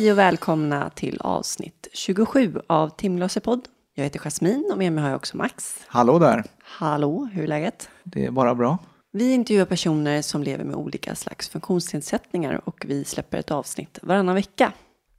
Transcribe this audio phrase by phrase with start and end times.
[0.00, 3.68] Hej och välkomna till avsnitt 27 av Timglasepodd.
[3.94, 5.84] Jag heter Jasmin och med mig har jag också Max.
[5.86, 6.44] Hallå där.
[6.62, 7.88] Hallå, hur är läget?
[8.04, 8.78] Det är bara bra.
[9.12, 14.34] Vi intervjuar personer som lever med olika slags funktionsnedsättningar och vi släpper ett avsnitt varannan
[14.34, 14.72] vecka.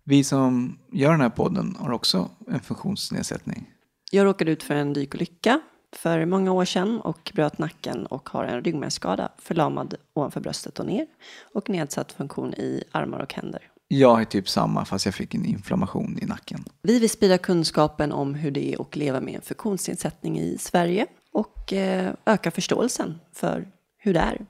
[0.03, 3.69] Vi som gör den här podden har också en funktionsnedsättning.
[4.11, 5.61] Jag råkade ut för en dykolycka
[5.95, 10.85] för många år sedan och bröt nacken och har en ryggmärgsskada, förlamad ovanför bröstet och
[10.85, 11.07] ner
[11.53, 13.70] och nedsatt funktion i armar och händer.
[13.93, 16.63] Jag är typ samma fast jag fick en inflammation i nacken.
[16.81, 21.05] Vi vill sprida kunskapen om hur det är att leva med en funktionsnedsättning i Sverige
[21.33, 24.45] och eh, öka förståelsen för hur det är.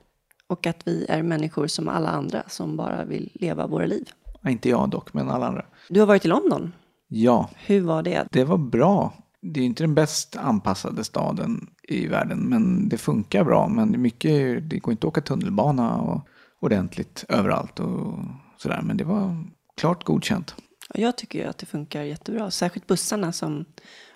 [0.46, 4.08] Och att vi är människor som alla andra som bara vill leva våra liv.
[4.40, 5.64] Ja, inte jag dock, men alla andra.
[5.88, 6.72] Du har varit i London.
[7.08, 8.26] Ja, Hur var det?
[8.30, 9.14] det var bra.
[9.40, 13.68] Det är inte den bäst anpassade staden i världen, men det funkar bra.
[13.68, 16.26] Men mycket, det går inte att åka tunnelbana och
[16.60, 18.18] ordentligt överallt och
[18.62, 18.82] sådär.
[18.82, 19.44] Men det var
[19.76, 20.54] klart godkänt.
[20.94, 22.50] Jag tycker ju att det funkar jättebra.
[22.50, 23.64] Särskilt bussarna som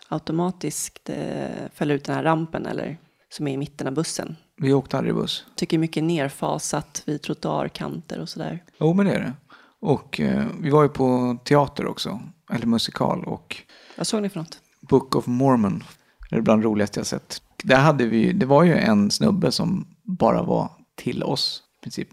[0.08, 4.36] automatiskt eh, fäller ut den här rampen eller som är i mitten av bussen.
[4.56, 5.44] Vi åkte aldrig buss.
[5.54, 8.64] Tycker mycket nerfasat vid trottoarkanter och sådär.
[8.80, 9.32] Jo, men det är det.
[9.80, 12.20] Och eh, vi var ju på teater också,
[12.52, 13.24] eller musikal.
[13.24, 13.56] Och
[13.96, 14.58] Vad såg ni för något?
[14.80, 15.84] Book of Mormon.
[16.30, 17.42] Det är bland det roligaste jag sett.
[17.64, 22.08] Där hade vi, det var ju en snubbe som bara var till oss i princip.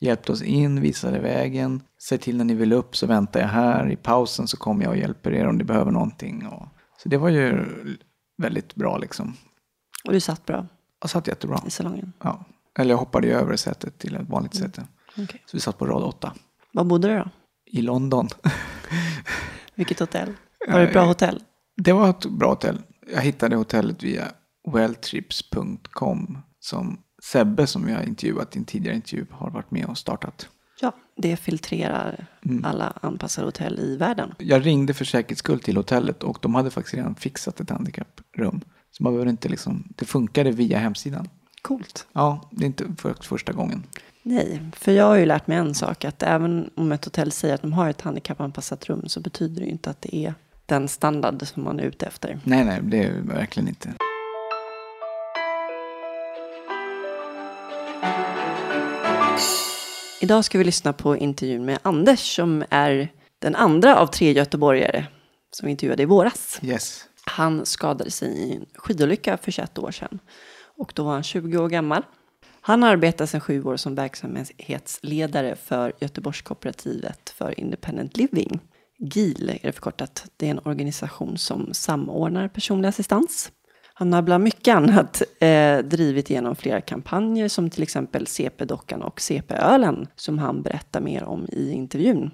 [0.00, 1.82] Hjälpte oss in, visade vägen.
[2.08, 3.90] Säg till när ni vill upp så väntar jag här.
[3.90, 6.46] I pausen så kommer jag och hjälper er om ni behöver någonting.
[6.46, 6.68] Och,
[7.02, 7.64] så det var ju
[8.42, 9.34] väldigt bra liksom.
[10.06, 10.66] Och du satt bra
[11.00, 11.62] Jag satt jättebra.
[11.66, 12.12] i salongen.
[12.22, 12.44] Ja.
[12.78, 14.86] Eller jag hoppade ju över sätet till ett vanligt säte.
[15.18, 15.42] Okej.
[15.46, 16.32] Så vi satt på rad åtta.
[16.72, 17.28] Var bodde du då?
[17.66, 18.28] I London.
[19.74, 20.34] Vilket hotell?
[20.68, 21.42] Var det ett bra hotell?
[21.76, 22.82] Det var ett bra hotell.
[23.12, 24.24] Jag hittade hotellet via
[24.72, 26.98] welltrips.com som
[27.32, 30.48] Sebbe som jag intervjuat i en tidigare intervju har varit med och startat.
[30.80, 32.26] Ja, det filtrerar
[32.64, 34.34] alla anpassade hotell i världen.
[34.38, 38.60] Jag ringde för säkerhets skull till hotellet och de hade faktiskt redan fixat ett handikapprum.
[38.90, 41.28] Så man behöver inte liksom, det funkade via hemsidan.
[41.62, 42.06] Coolt.
[42.12, 43.82] Ja, det är inte för första gången.
[44.22, 46.04] Nej, för jag har ju lärt mig en sak.
[46.04, 49.66] Att även om ett hotell säger att de har ett handikappanpassat rum så betyder det
[49.66, 50.34] ju inte att det är
[50.66, 52.40] den standard som man är ute efter.
[52.44, 53.94] Nej, nej, det är verkligen inte.
[60.20, 65.06] Idag ska vi lyssna på intervjun med Anders som är den andra av tre göteborgare
[65.50, 66.60] som vi intervjuade i våras.
[66.62, 67.04] Yes.
[67.24, 70.18] Han skadade sig i en skidolycka för 21 år sedan
[70.76, 72.02] och då var han 20 år gammal.
[72.60, 78.60] Han arbetar sedan sju år som verksamhetsledare för Göteborgskooperativet för Independent Living.
[78.98, 80.26] GIL är det förkortat.
[80.36, 83.50] Det är en organisation som samordnar personlig assistans.
[83.98, 89.20] Han har bland mycket annat eh, drivit igenom flera kampanjer som till exempel CP-dockan och
[89.20, 92.30] CP-ölen som han berättar mer om i intervjun.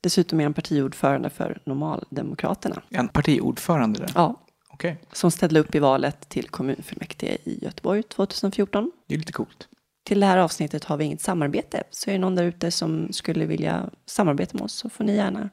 [0.00, 2.82] Dessutom är han partiordförande för Normaldemokraterna.
[2.90, 4.10] En partiordförande där.
[4.14, 4.40] Ja,
[4.72, 8.92] Okej, som ställde upp i valet till kommunfullmäktige i Göteborg 2014.
[9.08, 9.68] det är lite coolt.
[10.04, 13.12] Till det här avsnittet har vi inget samarbete, så är det någon där ute som
[13.12, 15.48] skulle vilja samarbeta med oss så får ni gärna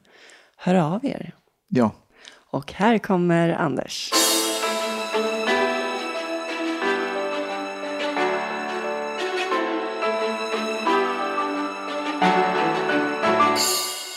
[0.56, 1.34] höra av er.
[1.68, 1.90] Ja,
[2.50, 4.10] Och här kommer Anders.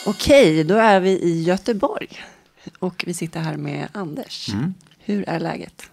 [0.06, 2.08] Okej, då är vi i Göteborg.
[2.80, 4.50] Och vi sitter här med Anders.
[5.00, 5.90] Hur är läget?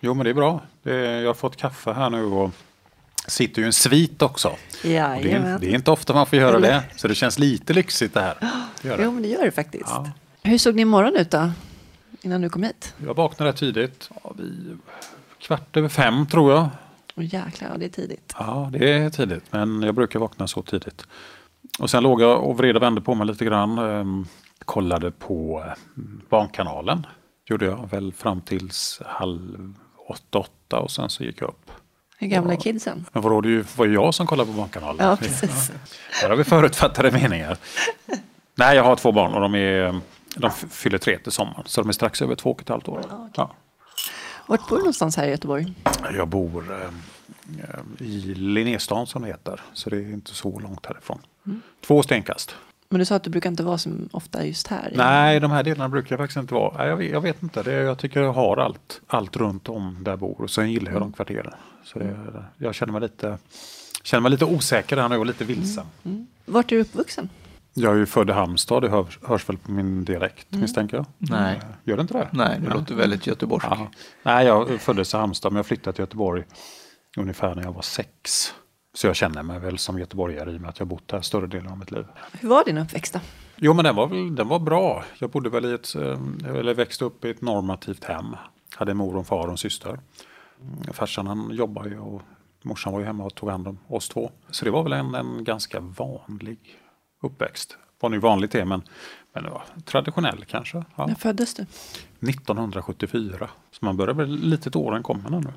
[0.00, 0.60] Jo, men det är bra.
[0.82, 2.50] Det är, jag har fått kaffe här nu och
[3.26, 4.48] sitter ju i en svit också.
[4.48, 7.72] Och det, är, det är inte ofta man får göra det, så det känns lite
[7.72, 8.36] lyxigt det här.
[8.82, 9.04] Det gör det.
[9.04, 9.84] Jo, men det gör det faktiskt.
[9.88, 10.10] Ja.
[10.42, 11.50] Hur såg din morgon ut då?
[12.22, 12.94] Innan du kom hit?
[13.06, 14.10] Jag vaknade tidigt.
[14.24, 14.76] Ja, vi,
[15.38, 16.68] kvart över fem tror jag.
[17.16, 18.34] Åh jäklar, ja, det är tidigt.
[18.38, 21.06] Ja, det är tidigt, men jag brukar vakna så tidigt.
[21.78, 23.78] Och sen låg jag och vred och vände på mig lite grann.
[23.78, 24.26] Ehm,
[24.64, 25.72] kollade på eh,
[26.28, 27.06] Barnkanalen.
[27.46, 29.74] Gjorde jag väl fram tills halv
[30.08, 31.70] åtta, åtta och sen så gick jag upp.
[32.18, 33.06] Hur gamla är kidsen?
[33.12, 35.06] Men vadå, det var ju jag som kollade på Barnkanalen.
[35.06, 35.72] Ja, precis.
[36.22, 37.56] Där har vi förutfattade meningar.
[38.54, 40.00] Nej, jag har två barn och de, är,
[40.34, 41.62] de fyller tre till sommaren.
[41.66, 43.02] Så de är strax över två och ett halvt år.
[43.34, 43.50] Ja.
[44.46, 45.74] Vart bor du någonstans här i Göteborg?
[46.14, 49.60] Jag bor eh, i Linnéstan som det heter.
[49.72, 51.18] Så det är inte så långt härifrån.
[51.86, 52.54] Två stenkast.
[52.90, 54.92] Men du sa att du brukar inte vara så ofta just här.
[54.94, 56.88] Nej, de här delarna brukar jag faktiskt inte vara.
[56.88, 57.62] Jag, vet, jag vet inte.
[57.62, 60.40] Det, jag tycker jag har allt, allt runt om där jag bor.
[60.40, 61.52] Och sen gillar jag de kvarteren.
[61.84, 63.38] Så det, jag känner mig, lite,
[64.02, 65.86] känner mig lite osäker här nu och lite vilsen.
[66.44, 67.28] Vart är du uppvuxen?
[67.74, 71.06] Jag är ju född i Halmstad, det hörs, hörs väl på min dialekt misstänker jag.
[71.18, 71.60] Nej.
[71.84, 72.28] Gör det inte det?
[72.32, 73.70] nej, det låter väldigt göteborgskt.
[74.22, 76.44] Nej, jag föddes i Halmstad men jag flyttade till Göteborg
[77.16, 78.52] ungefär när jag var sex.
[78.94, 81.46] Så jag känner mig väl som göteborgare i och med att jag bott här större
[81.46, 82.06] delen av mitt liv.
[82.32, 83.20] Hur var din uppväxt då?
[83.56, 85.04] Jo, men den var, väl, den var bra.
[85.18, 86.18] Jag bodde väl i ett, eh,
[86.56, 88.36] eller växte upp i ett normativt hem.
[88.76, 89.90] Hade en mor och en far och en syster.
[90.60, 92.22] Mm, Farsan han jobbade ju och
[92.62, 94.30] morsan var ju hemma och tog hand om oss två.
[94.50, 96.58] Så det var väl en, en ganska vanlig
[97.22, 97.78] uppväxt.
[98.00, 98.82] Vad nu vanligt är, men,
[99.34, 100.84] men det var traditionell kanske.
[100.96, 101.06] Ja.
[101.06, 101.62] När föddes du?
[101.62, 103.48] 1974.
[103.70, 105.52] Så man börjar väl lite till åren komma nu.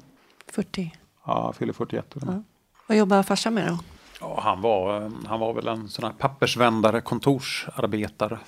[0.52, 0.96] 40.
[1.26, 2.16] Ja, jag fyller 41.
[2.16, 2.34] eller?
[2.34, 2.44] Ja.
[2.88, 3.80] Vad jobbar farsan med då?
[4.20, 8.40] Ja, han, var, han var väl en sån här pappersvändare, kontorsarbetare.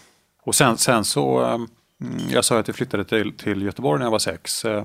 [0.44, 1.68] Och sen, sen så, mm,
[2.30, 4.66] jag sa att jag flyttade till, till Göteborg när jag var sex.
[4.66, 4.84] eh,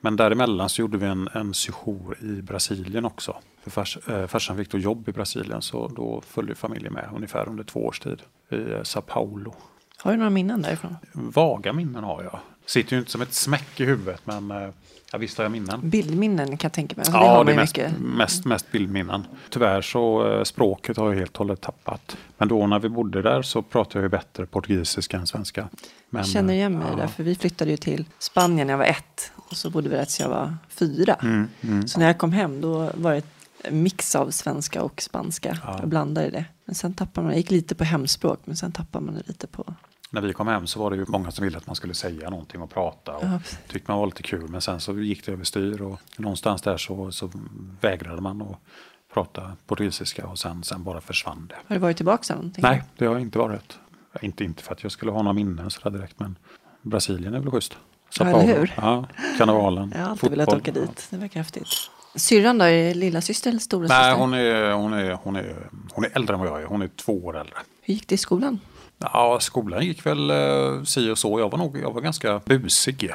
[0.00, 3.36] Men däremellan så gjorde vi en, en sejour i Brasilien också.
[3.62, 7.48] För fars, eh, farsan fick då jobb i Brasilien så då följde familjen med ungefär
[7.48, 9.54] under två års tid i eh, Sao Paulo.
[9.98, 10.96] Har du några minnen därifrån?
[11.12, 12.38] Vaga minnen har jag.
[12.70, 14.68] Sitter ju inte som ett smäck i huvudet men eh,
[15.12, 15.90] ja, visst har jag minnen.
[15.90, 17.00] Bildminnen kan jag tänka mig.
[17.00, 19.26] Alltså, Ja, det man är mest, mest, mest bildminnen.
[19.50, 22.16] Tyvärr så eh, språket har jag helt och hållet tappat.
[22.38, 25.68] Men då när vi bodde där så pratade jag ju bättre portugisiska än svenska.
[26.10, 28.78] Men, Jag känner igen mig eh, där, för vi flyttade ju till Spanien när jag
[28.78, 29.32] var ett.
[29.36, 31.14] Och så bodde vi där tills jag var fyra.
[31.22, 31.88] Mm, mm.
[31.88, 33.24] Så när jag kom hem då var det
[33.70, 35.58] mix av svenska och spanska.
[35.64, 35.76] Ja.
[35.80, 36.44] Jag blandade det.
[36.64, 39.46] Men sen tappade man, jag gick lite på hemspråk, men sen tappade man det lite
[39.46, 39.74] på...
[40.10, 42.30] När vi kom hem så var det ju många som ville att man skulle säga
[42.30, 43.16] någonting och prata.
[43.16, 44.48] Och Ja, tyckte man var lite kul.
[44.48, 47.30] Men sen så gick det överstyr och någonstans där så, så
[47.80, 48.56] vägrade man att
[49.14, 51.54] prata portugisiska och sen, sen bara försvann det.
[51.66, 52.62] Har du varit tillbaka någonting?
[52.62, 53.78] Nej, det har inte varit.
[54.22, 56.36] Inte, inte för att jag skulle ha några minnen sådär direkt men
[56.82, 57.76] Brasilien är väl schysst.
[58.10, 58.74] Sao Ja, eller hur?
[58.76, 59.06] Ja,
[59.38, 59.92] karnevalen.
[59.96, 61.06] Jag har alltid velat åka dit.
[61.10, 61.68] Det verkar häftigt.
[62.14, 64.20] Syrran då, är det lilla syster eller stora Nej, syster?
[64.20, 66.66] hon är, hon, är, hon, är, hon är äldre än vad jag är.
[66.66, 67.54] Hon är två år äldre.
[67.80, 68.60] Hur gick det i skolan?
[69.00, 71.40] Ja, skolan gick väl eh, si och så.
[71.40, 73.10] Jag var nog jag var ganska busig.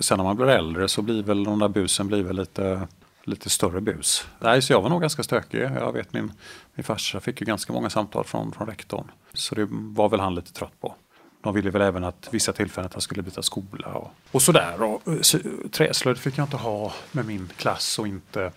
[0.00, 2.88] Sen när man blir äldre så blir väl de där busen blir väl lite,
[3.24, 4.26] lite större bus.
[4.38, 5.60] Nej, så jag var nog ganska stökig.
[5.60, 6.32] Jag vet min,
[6.74, 9.10] min farsa fick ju ganska många samtal från, från rektorn.
[9.32, 10.94] Så det var väl han lite trött på.
[11.42, 14.82] De ville väl även att vissa tillfällen att han skulle byta skola och, och sådär.
[14.82, 15.38] Och, eh, så,
[15.70, 18.52] träslöjd fick jag inte ha med min klass och inte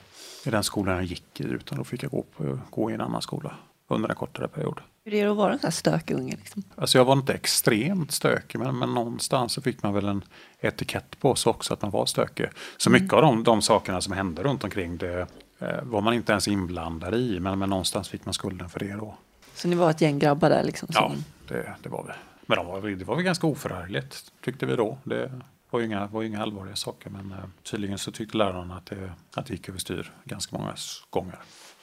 [0.45, 3.01] i den skolan jag gick i utan då fick jag gå, på, gå i en
[3.01, 3.55] annan skola
[3.87, 4.79] under en kortare period.
[5.07, 6.35] Hur är det att vara en sån här stökig unge?
[6.35, 6.63] Liksom?
[6.75, 10.23] Alltså jag var inte extremt stökig men, men någonstans så fick man väl en
[10.59, 12.49] etikett på sig också att man var stökig.
[12.77, 15.27] Så mycket av de, de sakerna som hände runt omkring det
[15.59, 18.93] eh, var man inte ens inblandad i men, men någonstans fick man skulden för det
[18.93, 19.17] då.
[19.53, 20.89] Så ni var ett gäng grabbar där liksom?
[20.91, 21.11] Ja,
[21.47, 22.13] det, det var vi.
[22.45, 24.97] Men de var, det var väl ganska oförargligt tyckte vi då.
[25.03, 28.75] Det var ju inga, var ju inga allvarliga saker men eh, tydligen så tyckte lärarna
[28.75, 30.75] att det, att det gick överstyr ganska många
[31.09, 31.39] gånger.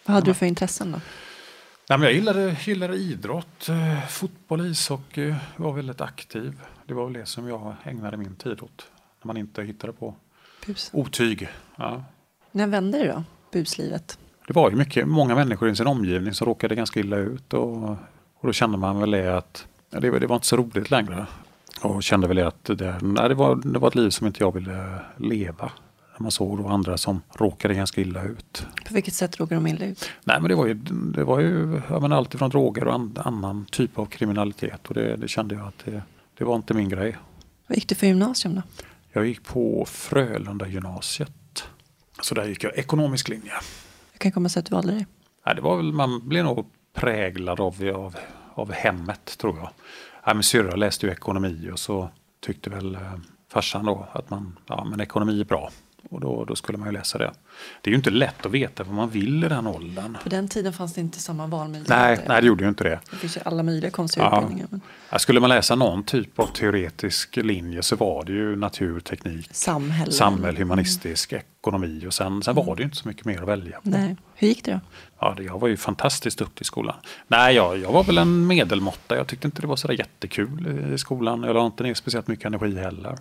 [0.07, 1.01] Vad hade du för intressen då?
[1.89, 5.35] Nej, men jag gillade, gillade idrott, eh, fotboll, ishockey.
[5.57, 6.61] Var väldigt aktiv.
[6.87, 8.87] Det var väl det som jag ägnade min tid åt.
[9.23, 10.15] När man inte hittade på
[10.67, 10.91] Bus.
[10.93, 11.49] otyg.
[11.77, 12.05] Ja.
[12.53, 13.25] När vände det då?
[13.53, 14.19] Buslivet?
[14.47, 17.53] Det var ju mycket, många människor i sin omgivning som råkade ganska illa ut.
[17.55, 17.83] Och,
[18.35, 20.91] och då kände man väl det att ja, det, var- det var inte så roligt
[20.91, 21.27] längre.
[21.83, 24.55] Och kände väl att det, nej, det, var, det var ett liv som inte jag
[24.55, 25.73] ville leva.
[26.23, 28.67] Man såg då andra som råkade ganska illa ut.
[28.89, 30.11] På vilket sätt råkade de illa ut?
[30.25, 30.75] Nej men det var ju,
[31.15, 34.87] det var ju menar, allt ifrån droger och an, annan typ av kriminalitet.
[34.89, 36.03] Och det, det kände jag att det,
[36.39, 37.17] det var inte min grej.
[37.67, 38.63] Vad gick du för gymnasium då?
[39.13, 41.65] Jag gick på Frölunda gymnasiet.
[42.23, 43.53] Så där gick jag ekonomisk linje.
[44.13, 45.07] Hur kan komma sig att du valde det?
[45.47, 48.17] Nej, det var väl, man blev nog präglad av, av,
[48.55, 49.71] av hemmet tror jag.
[50.27, 52.11] Nej, min syrra läste ju ekonomi och så
[52.41, 53.15] tyckte väl eh,
[53.53, 55.71] farsan då att man, ja, men ekonomi är bra.
[56.11, 57.33] Och då, då skulle man ju läsa det.
[57.81, 60.17] Det är ju inte lätt att veta vad man vill i den åldern.
[60.23, 61.97] På den tiden fanns det inte samma valmöjligheter.
[61.97, 63.01] Nej, nej, det gjorde ju inte det.
[63.11, 64.39] Det finns ju alla möjliga konstiga Ja.
[64.43, 64.69] utbildningar.
[65.11, 69.49] Men Skulle man läsa någon typ av teoretisk linje så var det ju natur, teknik,
[69.53, 70.13] samhälle.
[70.13, 73.81] samhälle, humanistisk, ekonomi och sen, sen var det ju inte så mycket mer att välja
[73.81, 73.89] på.
[73.91, 74.17] Nej.
[74.35, 74.81] Hur gick det då?
[75.19, 76.97] Ja, jag var ju fantastiskt duktig i skolan.
[77.29, 79.17] Nej, jag, jag var väl en medelmåtta.
[79.17, 81.43] Jag tyckte inte det var så jättekul i skolan.
[81.43, 83.19] Jag la inte ner speciellt mycket energi heller.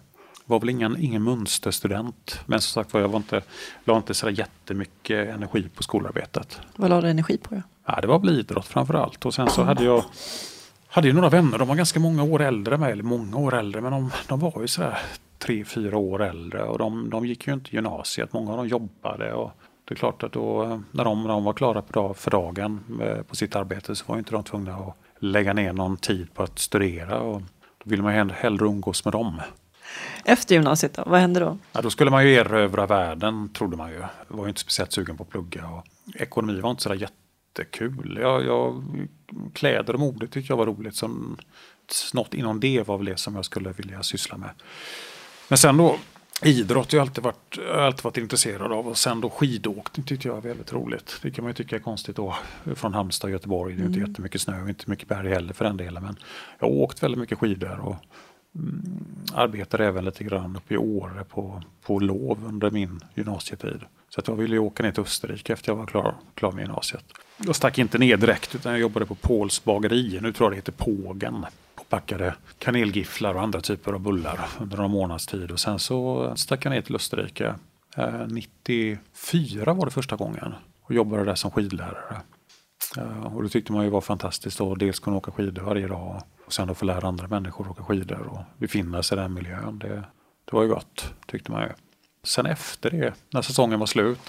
[0.51, 2.39] Var väl ingen, ingen mönsterstudent.
[2.45, 3.41] Men som sagt var, jag var inte,
[3.85, 6.61] la inte så jättemycket energi på skolarbetet.
[6.75, 7.61] Vad la du energi på då?
[7.85, 9.25] Ja, det var väl idrott framför allt.
[9.25, 10.03] Och sen så hade jag
[10.87, 13.53] hade ju några vänner, de var ganska många år äldre än mig, eller många år
[13.53, 14.97] äldre, men de, de var ju sådär
[15.39, 19.33] tre, fyra år äldre och de, de gick ju inte gymnasiet, många av dem jobbade
[19.33, 19.51] och
[19.85, 22.79] det är klart att då när de, när de var klara på dag, för dagen
[23.01, 26.33] eh, på sitt arbete så var ju inte de tvungna att lägga ner någon tid
[26.33, 27.41] på att studera och
[27.83, 29.41] då ville man ju hell- hellre umgås med dem.
[30.25, 31.03] Efter gymnasiet då?
[31.05, 31.57] Vad hände då?
[31.71, 34.03] Ja, då skulle man ju erövra världen, trodde man ju.
[34.27, 35.67] Var ju inte speciellt sugen på att plugga.
[35.67, 38.17] Och ekonomi var inte så där jättekul.
[38.21, 38.83] Jag, jag,
[39.53, 40.95] kläder och mode tyckte jag var roligt.
[40.95, 41.09] Så
[42.13, 44.49] något inom det var väl det som jag skulle vilja syssla med.
[45.47, 45.97] Men sen då,
[46.43, 50.35] idrott har jag alltid varit, alltid varit intresserad av och sen då skidåkning tyckte jag
[50.35, 51.19] var väldigt roligt.
[51.21, 52.35] Det kan man ju tycka är konstigt då
[52.75, 53.75] från Halmstad och Göteborg.
[53.75, 54.09] Det är inte Mm.
[54.09, 56.03] jättemycket snö och inte mycket berg heller för den delen.
[56.03, 56.15] Men
[56.59, 57.95] jag har åkt väldigt mycket skidor och
[58.55, 58.99] Mm.
[59.33, 63.79] arbetade även lite grann uppe i Åre på, på lov under min gymnasietid.
[64.09, 66.61] Så att jag ville ju åka ner till Österrike efter jag var klar, klar med
[66.61, 67.05] gymnasiet.
[67.37, 70.19] Jag stack inte ner direkt utan jag jobbade på Pauls bageri.
[70.21, 71.45] Nu tror jag det heter Pågen.
[71.75, 75.51] Och packade kanelgifflar och andra typer av bullar under några månaders tid.
[75.51, 77.55] Och sen så stack jag ner till Österrike.
[77.97, 80.53] Eh, 94 var det första gången.
[80.81, 82.21] Och jobbade där som skidlärare.
[82.97, 86.21] Eh, och det tyckte man ju var fantastiskt att dels kunna åka skidor varje dag.
[86.51, 89.33] Och sen att få lära andra människor att åka skidor och befinna sig i den
[89.33, 89.79] miljön.
[89.79, 90.03] Det,
[90.45, 91.69] det var ju gott tyckte man ju.
[92.23, 94.19] Sen efter det, när säsongen var slut,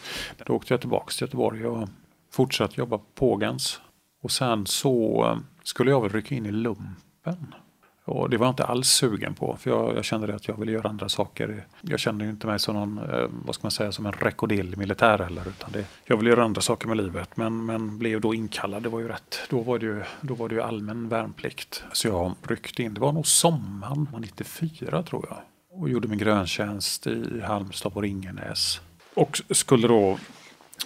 [0.46, 1.88] då åkte jag tillbaka till Göteborg och
[2.30, 3.80] fortsatte jobba på Pågens.
[4.22, 7.54] Och sen så skulle jag väl rycka in i lumpen.
[8.04, 10.72] Och det var jag inte alls sugen på, för jag, jag kände att jag ville
[10.72, 11.66] göra andra saker.
[11.80, 14.78] Jag kände ju inte mig som någon, eh, vad ska man säga, som en rekorderlig
[14.78, 15.48] militär heller.
[15.48, 18.82] Utan det, jag ville göra andra saker med livet, men, men blev då inkallad.
[18.82, 19.38] Det var ju rätt.
[19.50, 21.84] Då var det ju, då var det ju allmän värnplikt.
[21.92, 25.38] Så jag ryckte in, det var nog sommaren 94 tror jag.
[25.80, 28.80] Och gjorde min gröntjänst i Halmstad på Ringenäs.
[29.14, 30.18] Och skulle då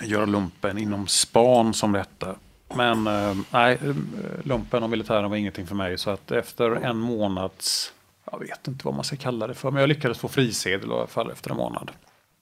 [0.03, 2.35] göra lumpen inom span som detta.
[2.75, 3.79] Men eh, nej,
[4.43, 5.99] lumpen och militären var ingenting för mig.
[5.99, 7.93] Så att efter en månads,
[8.33, 10.93] jag vet inte vad man ska kalla det för, men jag lyckades få frisedel i
[10.93, 11.91] alla fall efter en månad.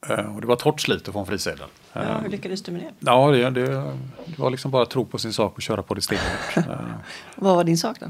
[0.09, 1.69] Eh, och det var torrt slit att få en frisedel.
[1.93, 2.93] Ja, Eh, hur lyckades du med det?
[3.11, 3.67] Ja, det, det,
[4.27, 6.57] det var liksom bara att tro på sin sak och köra på det stenhårt.
[7.37, 8.07] Vad var din sak då?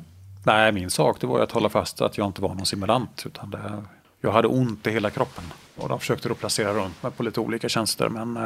[0.46, 3.22] Nej, min sak det var att hålla fast att jag inte var någon simulant.
[3.26, 3.82] Utan det,
[4.20, 5.44] jag hade ont i hela kroppen.
[5.76, 8.08] Och de försökte då placera runt mig på lite olika tjänster.
[8.08, 8.36] Men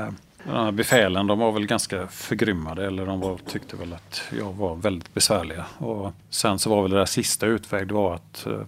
[0.45, 2.87] de här befälen de var väl ganska förgrymmade.
[2.87, 5.64] Eller de var, tyckte väl att jag var väldigt besvärliga.
[5.78, 8.61] Och sen så var väl det där sista utväg det var att eh,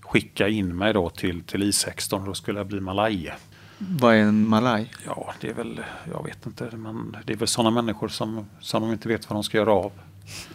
[0.00, 2.26] skicka in mig då till, till I16.
[2.26, 3.34] Då skulle jag bli malaj.
[3.78, 4.92] Vad är en malaj?
[5.06, 5.80] Ja, det är väl,
[6.12, 6.68] jag vet inte.
[6.76, 9.72] Men det är väl sådana människor som, som de inte vet vad de ska göra
[9.72, 9.92] av.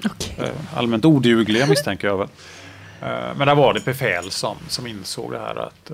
[0.06, 0.36] Okej.
[0.38, 2.28] Eh, allmänt odugliga misstänker jag väl.
[3.02, 5.92] Eh, Men där var det befäl som, som insåg det här att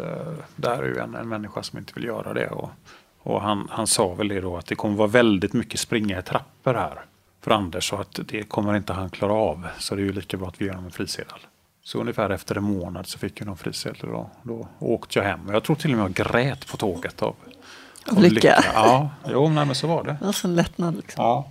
[0.55, 2.47] det här är ju en, en människa som inte vill göra det.
[2.47, 2.69] Och,
[3.23, 6.21] och han, han sa väl det då att det kommer vara väldigt mycket springa i
[6.21, 7.05] trappor här
[7.41, 9.67] för Anders så att det kommer inte han klara av.
[9.79, 11.39] Så det är ju lika bra att vi ger honom en frisedel.
[11.83, 15.39] Så ungefär efter en månad så fick jag någon frisedel och då åkte jag hem.
[15.49, 17.35] Jag tror till och med jag grät på tåget av,
[18.11, 18.63] Av lycka.
[18.73, 20.17] Ja, jo, nej, men så var det.
[20.19, 21.23] Det var så en lättnad liksom.
[21.23, 21.45] Ja.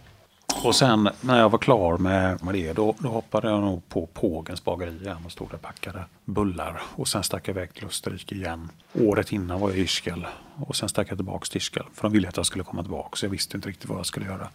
[0.54, 4.06] Och sen när jag var klar med, med det då, då hoppade jag nog på
[4.06, 6.82] Pågens bageri igen och stod där och packade bullar.
[6.94, 8.70] Och sen stack jag iväg till Österrike igen.
[8.92, 10.24] Året innan var jag i Ischgl
[10.66, 11.82] och sen stack jag tillbaka till Ischgl.
[11.94, 14.06] För de ville att jag skulle komma tillbaka så jag visste inte riktigt vad jag
[14.06, 14.48] skulle göra.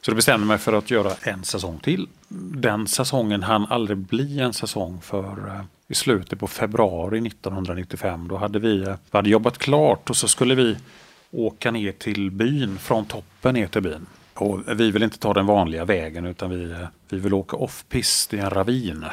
[0.00, 2.08] Så då bestämde jag mig för att göra en säsong till.
[2.54, 8.36] Den säsongen hann aldrig bli en säsong för eh, i slutet på februari 1995 då
[8.36, 10.76] hade vi, eh, vi hade jobbat klart och så skulle vi
[11.30, 14.06] åka ner till byn, från toppen ner till byn.
[14.34, 16.76] Och vi vill inte ta den vanliga vägen utan vi,
[17.08, 19.04] vi vill åka off-pist i en ravin.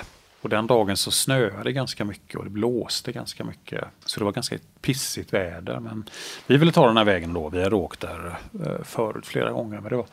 [0.41, 3.83] Och den dagen så snöade det ganska mycket och det blåste ganska mycket.
[4.05, 5.79] Så det var ganska pissigt väder.
[5.79, 6.09] Men
[6.47, 7.49] vi ville ta den här vägen då.
[7.49, 8.35] Vi hade åkt där
[8.65, 9.79] eh, förut flera gånger.
[9.79, 10.05] Men det, var,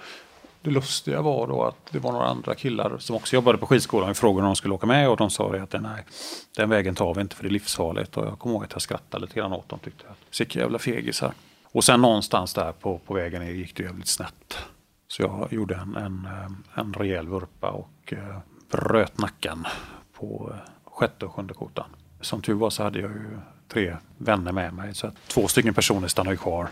[0.63, 4.09] det lustiga var då att det var några andra killar som också jobbade på skidskolan.
[4.09, 6.05] Vi frågade om de skulle åka med och de sa det att nej,
[6.57, 8.17] den vägen tar vi inte för det är livsfarligt.
[8.17, 9.79] Och jag kommer ihåg att jag skrattade lite grann åt dem.
[9.79, 11.33] Tyckte att Sicka jävla fegisar.
[11.73, 14.59] Och sen någonstans där på, på vägen ner gick det jävligt snett.
[15.09, 16.29] Så jag gjorde en, en,
[16.75, 18.39] en rejäl vurpa och eh,
[18.71, 19.67] bröt nacken
[20.13, 21.87] på eh, sjätte och sjunde kotan.
[22.21, 23.39] Som tur var så hade jag ju
[23.69, 24.95] tre vänner med mig.
[24.95, 26.69] Så att två stycken personer stannade ju kvar.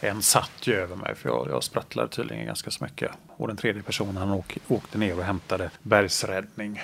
[0.00, 3.10] En satt ju över mig för jag, jag sprattlade tydligen ganska så mycket.
[3.36, 6.82] Och den tredje personen han åk, åkte ner och hämtade bergsräddning.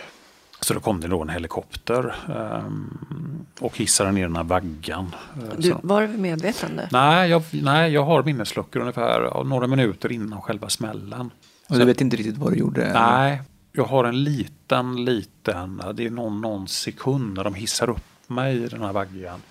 [0.60, 5.14] Så då kom det då en helikopter um, och hissade ner den här vaggan.
[5.58, 6.88] Du, var du vid medvetande?
[6.92, 11.30] Nej jag, nej, jag har minnesluckor ungefär några minuter innan själva smällen.
[11.68, 12.92] Och du vet inte riktigt vad du gjorde?
[12.92, 18.04] Nej, jag har en liten, liten, det är någon, någon sekund när de hissar upp
[18.26, 19.42] mig i den här vaggan.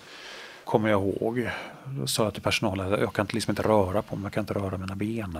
[0.64, 1.50] Kommer jag ihåg.
[1.84, 4.32] Då sa jag till personalen att jag kan inte, liksom inte röra på mig, jag
[4.32, 5.38] kan inte röra mina ben.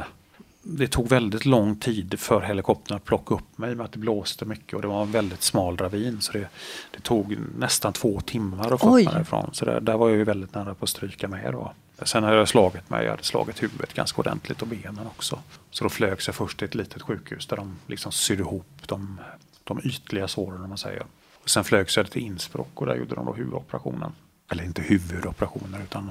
[0.70, 4.44] Det tog väldigt lång tid för helikoptern att plocka upp mig med att det blåste
[4.44, 6.20] mycket och det var en väldigt smal ravin.
[6.20, 6.48] Så det,
[6.90, 9.02] det tog nästan två timmar att få Oj.
[9.02, 9.50] upp mig därifrån.
[9.52, 11.72] Så där, där var jag ju väldigt nära på att stryka med då.
[12.02, 15.38] Sen hade jag slagit mig, jag hade slagit huvudet ganska ordentligt och benen också.
[15.70, 19.20] Så då flögs jag först till ett litet sjukhus där de liksom sydde ihop de,
[19.64, 21.02] de ytliga såren om man säger.
[21.42, 24.12] Och sen flögs jag till Innsbruck och där gjorde de då huvudoperationen.
[24.50, 26.10] Eller inte huvudoperationer utan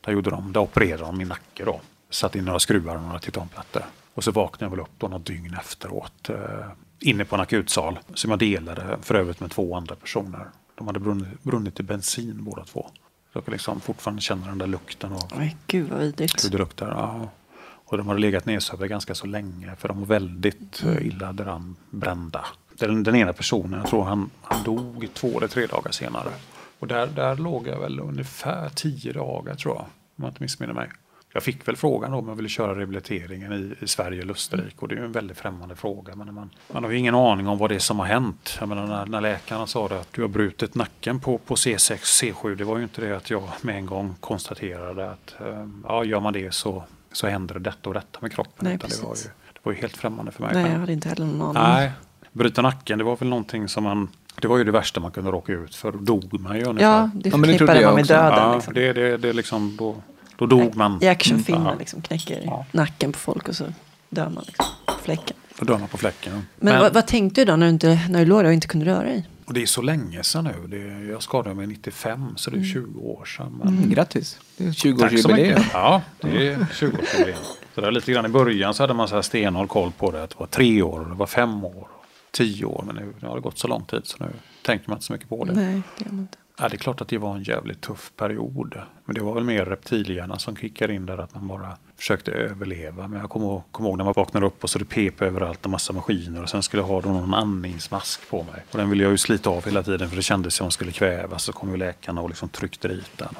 [0.00, 1.80] där, gjorde de, där opererade de min nacke då.
[2.10, 3.82] Satte in några skruvar och några titanplattor.
[4.18, 6.28] Och så vaknade jag väl upp då något dygn efteråt.
[6.28, 6.66] Eh,
[7.00, 10.46] inne på en akutsal som jag delade för övrigt med två andra personer.
[10.74, 12.90] De hade brunnit, brunnit i bensin båda två.
[13.32, 16.44] Jag kan liksom fortfarande känna den där lukten av Nej, gud vad vidrigt.
[16.44, 16.88] hur det luktar.
[16.88, 17.28] Ja.
[17.60, 21.06] Och de hade legat nedsövda ganska så länge för de var väldigt mm.
[21.06, 22.44] illa däran brända.
[22.78, 26.30] Den, den ena personen, jag tror han, han dog två eller tre dagar senare.
[26.78, 29.84] Och där, där låg jag väl ungefär tio dagar tror jag,
[30.16, 30.88] om jag inte missminner mig.
[31.32, 34.88] Jag fick väl frågan om jag ville köra rehabiliteringen i, i Sverige eller Österrike och
[34.88, 36.14] det är ju en väldigt främmande fråga.
[36.14, 38.56] Men man, man har ju ingen aning om vad det är som har hänt.
[38.60, 41.96] Jag menar, när, när läkarna sa det att du har brutit nacken på, på C6,
[41.96, 46.04] C7, det var ju inte det att jag med en gång konstaterade att eh, ja,
[46.04, 48.68] gör man det så, så händer det detta och detta med kroppen.
[48.68, 50.54] Nej, det, var ju, det var ju helt främmande för mig.
[50.54, 51.74] Nej, jag hade inte heller någon aning.
[51.74, 51.92] Nej,
[52.32, 54.08] bryta nacken, det var väl någonting som man
[54.40, 55.92] det var ju det värsta man kunde råka ut för.
[55.92, 56.86] Dog man ju ungefär.
[56.86, 58.38] Ja, det förknippade ja, man med döden.
[58.38, 58.74] Ja, liksom.
[58.74, 59.96] det, det, det liksom, då,
[60.38, 60.98] då dog man.
[61.02, 61.78] I actionfilmer mm.
[61.78, 62.66] liksom knäcker ja.
[62.72, 63.64] nacken på folk och så
[64.08, 65.36] dör man liksom på fläcken.
[65.58, 66.32] Då dör man på fläcken.
[66.32, 68.52] Men, Men vad, vad, tänkte du då när du, inte, när du låg där och
[68.52, 69.26] inte kunde röra dig?
[69.44, 70.78] Och det är så länge sedan nu.
[70.78, 72.98] Det, jag skadade mig 95 så det är 20 mm.
[72.98, 73.60] år sedan.
[73.64, 73.68] Men...
[73.68, 73.90] Mm.
[73.90, 74.40] Grattis!
[74.56, 75.64] Det är 20-årsjubileum.
[75.72, 77.34] Ja, det är 20-årsjubileum.
[77.74, 80.22] Så där lite grann i början så hade man så här stenhåll koll på det.
[80.22, 81.88] Att det var tre år, det var fem år,
[82.30, 82.82] tio år.
[82.86, 84.30] Men nu, nu har det gått så lång tid så nu
[84.62, 85.52] tänker man inte så mycket på det.
[85.52, 86.38] Nej, det gör man inte.
[86.60, 88.80] Ja, det är klart att det var en jävligt tuff period.
[89.04, 93.08] Men det var väl mer reptilhjärnan som kickade in där, att man bara försökte överleva.
[93.08, 95.70] Men jag kommer kom ihåg när man vaknade upp och så det pep överallt en
[95.70, 98.64] massa maskiner och sen skulle jag ha någon andningsmask på mig.
[98.70, 100.72] Och den ville jag ju slita av hela tiden för det kändes som att hon
[100.72, 101.44] skulle kvävas.
[101.44, 103.34] Så kom ju läkarna och liksom tryckte dit den.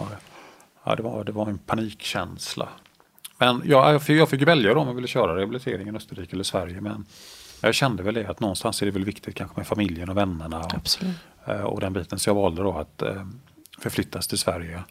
[0.85, 2.69] Ja, det, var, det var en panikkänsla.
[3.39, 6.45] Men ja, jag, fick, jag fick välja om jag ville köra rehabilitering i Österrike eller
[6.45, 6.81] Sverige.
[6.81, 7.07] Men
[7.61, 10.59] jag kände väl det att någonstans är det väl viktigt kanske med familjen och vännerna.
[10.59, 11.17] Och, Absolut.
[11.47, 12.19] Eh, och den biten.
[12.19, 13.27] Så jag valde då att eh,
[13.79, 14.83] förflyttas till Sverige.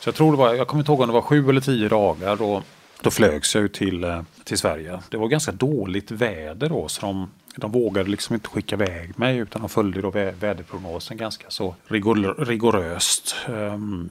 [0.00, 1.88] Så jag tror det var, jag kommer inte ihåg om det var sju eller tio
[1.88, 2.36] dagar.
[2.36, 2.62] Då,
[3.00, 5.00] då flögs jag till, eh, till Sverige.
[5.10, 6.88] Det var ganska dåligt väder då.
[6.88, 11.50] Så de, de vågade liksom inte skicka iväg mig utan de följde då väderprognosen ganska
[11.50, 13.36] så rigor, rigoröst.
[13.48, 14.10] Um,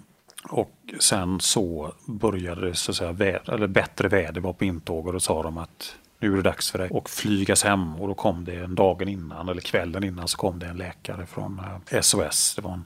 [0.49, 5.07] och sen så började det så att säga väder, eller bättre väder var på intåg
[5.07, 7.95] och då sa de att nu är det dags för dig att flygas hem.
[7.95, 11.25] Och då kom det en dagen innan, eller kvällen innan, så kom det en läkare
[11.25, 12.55] från eh, SOS.
[12.55, 12.85] Det var en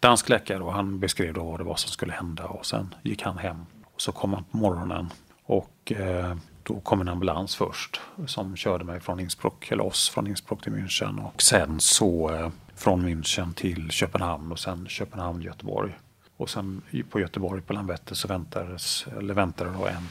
[0.00, 2.44] dansk läkare och han beskrev då vad det var som skulle hända.
[2.44, 3.66] Och sen gick han hem.
[3.94, 5.12] Och så kom han på morgonen
[5.44, 10.26] och eh, då kom en ambulans först som körde mig från Innsbruck, eller oss från
[10.26, 11.24] Innsbruck till München.
[11.24, 15.92] Och sen så eh, från München till Köpenhamn och sen Köpenhamn, Göteborg.
[16.36, 20.08] Och sen på Göteborg på Landvetter så väntades, eller väntade då en,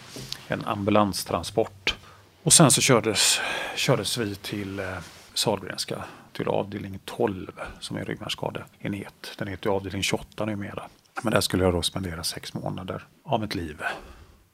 [0.47, 1.95] en ambulanstransport
[2.43, 3.39] och sen så kördes,
[3.75, 4.85] kördes vi till eh,
[5.33, 9.35] Sahlgrenska, till avdelning 12 som är ryggmärgsskadeenhet.
[9.37, 10.83] Den heter avdelning 28 numera.
[11.23, 13.81] Men där skulle jag då spendera sex månader av mitt liv.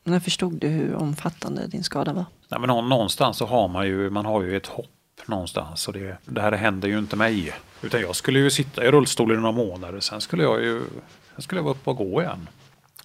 [0.04, 2.26] När förstod du hur omfattande din skada var?
[2.50, 5.88] Nej, men någonstans så har man ju, man har ju ett hopp någonstans.
[5.88, 7.54] Och det, det här händer ju inte mig.
[7.82, 10.00] Utan jag skulle ju sitta i rullstol i några månader.
[10.00, 10.82] Sen skulle jag ju
[11.34, 12.48] sen skulle jag vara uppe och gå igen.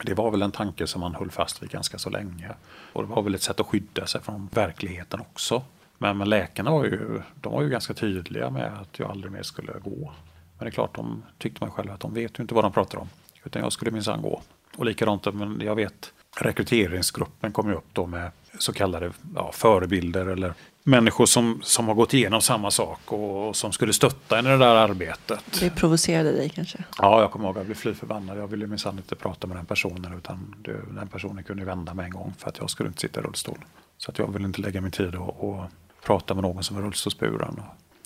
[0.04, 2.50] Det var väl en tanke som man höll fast vid ganska så länge.
[2.92, 5.62] Och det var väl ett sätt att skydda sig från verkligheten också.
[5.98, 9.42] Men, men läkarna var ju, de var ju ganska tydliga med att jag aldrig mer
[9.42, 10.12] skulle gå.
[10.58, 12.72] Men det är klart, de tyckte man själv att de vet ju inte vad de
[12.72, 13.08] pratar om.
[13.44, 14.42] Utan jag skulle minsann gå.
[14.76, 18.30] Och likadant, men jag vet rekryteringsgruppen kom ju upp då med
[18.62, 23.56] så kallade ja, förebilder eller människor som, som har gått igenom samma sak och, och
[23.56, 25.60] som skulle stötta en i det där arbetet.
[25.60, 26.78] Det provocerade dig kanske?
[26.98, 28.38] Ja, jag kommer ihåg att jag blev fly förbannad.
[28.38, 32.04] Jag ville minsann inte prata med den personen utan det, den personen kunde vända med
[32.04, 33.58] en gång för att jag skulle inte sitta i rullstol.
[33.98, 35.64] Så att jag ville inte lägga min tid och, och
[36.04, 37.62] prata med någon som var rullstolsburen.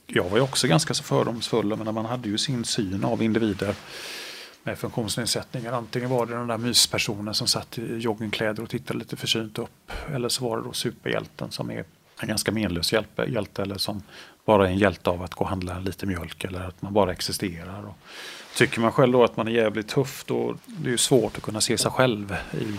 [0.07, 3.75] Jag var ju också ganska så fördomsfull, men man hade ju sin syn av individer
[4.64, 5.72] med funktionsnedsättningar.
[5.72, 9.92] Antingen var det den där myspersonen som satt i joggingkläder och tittade lite försynt upp.
[10.14, 11.85] Eller så var det då superhjälten som är
[12.20, 14.03] en ganska menlös hjälte, hjälte eller som
[14.44, 17.12] bara är en hjälte av att gå och handla lite mjölk eller att man bara
[17.12, 17.83] existerar.
[17.87, 17.96] Och
[18.57, 21.42] tycker man själv då att man är jävligt tuff då det är det svårt att
[21.42, 22.77] kunna se sig själv i,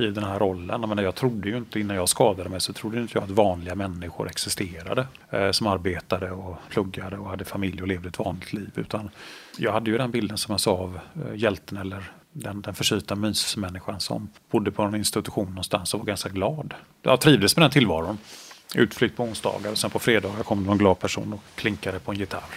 [0.00, 0.84] i den här rollen.
[0.88, 3.74] Jag, jag trodde ju inte innan jag skadade mig så trodde inte jag att vanliga
[3.74, 8.70] människor existerade eh, som arbetade och pluggade och hade familj och levde ett vanligt liv.
[8.74, 9.10] Utan
[9.58, 13.14] jag hade ju den bilden som jag sa av eh, hjälten eller den, den försyta
[13.14, 16.74] mysmänniskan som bodde på en institution någonstans och var ganska glad.
[17.02, 18.18] Jag trivdes med den tillvaron.
[18.74, 22.12] Utflykt på onsdagar och sen på fredagar kom det någon glad person och klinkade på
[22.12, 22.54] en gitarr.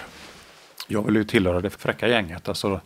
[0.88, 2.82] Jag ville ju tillhöra det fräcka gänget, alltså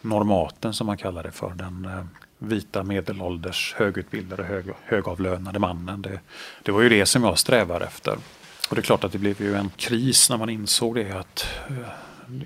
[0.00, 1.50] normaten som man kallar det för.
[1.54, 2.04] Den eh,
[2.42, 6.02] vita medelålders högutbildade hög, högavlönade mannen.
[6.02, 6.20] Det,
[6.62, 8.16] det var ju det som jag strävade efter.
[8.70, 11.46] Och det är klart att det blev ju en kris när man insåg det att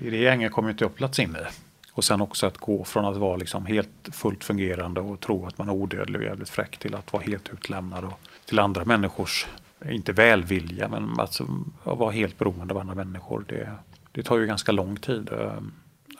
[0.01, 1.45] i det gänget kommer inte jag plats in i.
[1.91, 5.57] Och sen också att gå från att vara liksom helt fullt fungerande och tro att
[5.57, 9.47] man är odödlig och jävligt fräck till att vara helt utlämnad och till andra människors,
[9.85, 11.47] inte välvilja, men alltså
[11.83, 13.45] att vara helt beroende av andra människor.
[13.47, 13.71] Det,
[14.11, 15.29] det tar ju ganska lång tid.
[15.29, 15.63] Att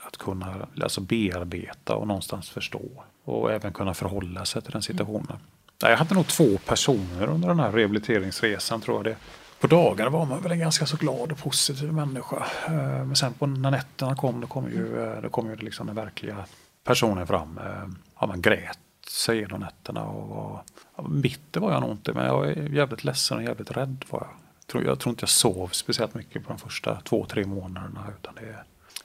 [0.06, 3.04] att kunna alltså bearbeta och någonstans förstå.
[3.26, 5.38] Och även kunna förhålla sig till den situationen.
[5.78, 9.16] Jag hade nog två personer under den här rehabiliteringsresan tror jag det.
[9.60, 12.46] På dagarna var man väl en ganska så glad och positiv människa.
[12.66, 15.86] Eh, men sen på när nätterna kom, då kom ju, eh, då kom ju liksom
[15.86, 16.46] den verkliga
[16.84, 17.58] personen fram.
[17.58, 17.88] Eh,
[18.20, 20.62] ja, man grät sig igenom nätterna och var,
[20.96, 24.20] ja, bitter var jag nog inte, men jag var jävligt ledsen och jävligt rädd var
[24.20, 24.28] jag.
[24.58, 28.04] Jag tror, jag tror inte jag sov speciellt mycket på de första två, tre månaderna.
[28.20, 28.56] Utan det,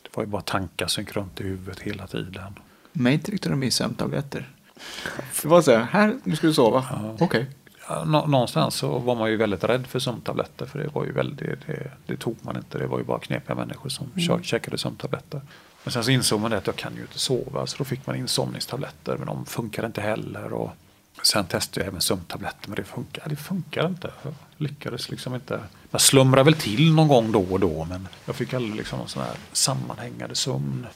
[0.01, 2.55] det var ju bara tankar som gick runt i huvudet hela tiden.
[2.91, 4.49] Mig tryckte de i sömntabletter.
[5.41, 6.85] Det var så här, här nu ska du sova.
[6.89, 7.13] Ja.
[7.13, 7.25] Okej.
[7.25, 7.45] Okay.
[7.87, 10.65] Ja, någonstans så var man ju väldigt rädd för sömntabletter.
[10.65, 12.77] För det var ju väldigt, det, det tog man inte.
[12.77, 14.43] Det var ju bara knepiga människor som mm.
[14.43, 15.41] käkade sömntabletter.
[15.83, 17.67] Men sen så insåg man det att jag kan ju inte sova.
[17.67, 19.17] Så då fick man insomningstabletter.
[19.17, 20.53] Men de funkar inte heller.
[20.53, 20.71] Och
[21.23, 22.69] sen testade jag även sömntabletter.
[22.69, 24.11] Men det funkar, det funkar inte.
[24.23, 25.59] Jag lyckades liksom inte.
[25.91, 27.85] Man slumrar väl till någon gång då och då.
[27.85, 30.87] Men jag fick aldrig liksom någon sån här sammanhängande sömn.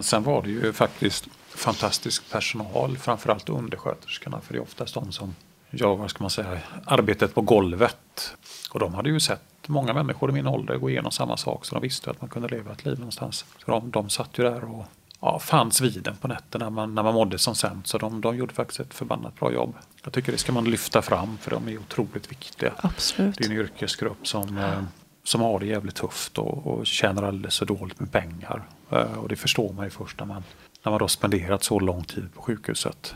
[0.00, 5.34] Sen var det ju faktiskt fantastisk personal, framförallt undersköterskorna, för det är oftast de som
[5.70, 8.36] gör, vad ska man säga, arbetet på golvet.
[8.70, 11.74] Och de hade ju sett många människor i min ålder gå igenom samma sak, så
[11.74, 13.44] de visste att man kunde leva ett liv någonstans.
[13.64, 14.84] Så de, de satt ju där och
[15.20, 17.88] ja, fanns vid den på nätterna när man, när man mådde som sämst.
[17.88, 19.74] Så de, de gjorde faktiskt ett förbannat bra jobb.
[20.04, 22.72] Jag tycker det ska man lyfta fram, för de är otroligt viktiga.
[22.76, 23.36] Absolut.
[23.38, 24.58] Det är en yrkesgrupp som.
[24.58, 24.82] Eh,
[25.28, 28.62] som har det jävligt tufft och, och tjänar alldeles för dåligt med pengar.
[28.90, 30.44] Eh, och det förstår man ju först när man,
[30.82, 33.14] när man då spenderat så lång tid på sjukhuset.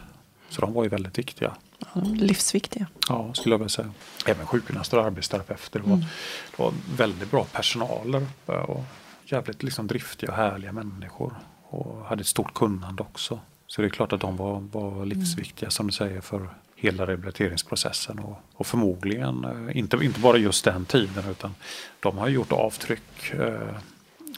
[0.48, 1.56] Så de var ju väldigt viktiga.
[2.04, 2.86] Livsviktiga.
[3.08, 3.92] Ja, skulle jag vilja säga.
[4.26, 5.80] Även sjukgymnaster och arbetsterapeuter.
[5.80, 6.00] Mm.
[6.00, 8.84] det var väldigt bra personal där uppe och
[9.24, 11.34] jävligt liksom driftiga och härliga människor.
[11.68, 13.40] Och hade ett stort kunnande också.
[13.66, 15.70] Så det är klart att de var, var livsviktiga mm.
[15.70, 18.18] som du säger för hela rehabiliteringsprocessen.
[18.18, 21.54] Och, och förmodligen, eh, inte, inte bara just den tiden, utan
[22.00, 23.76] de har gjort avtryck eh,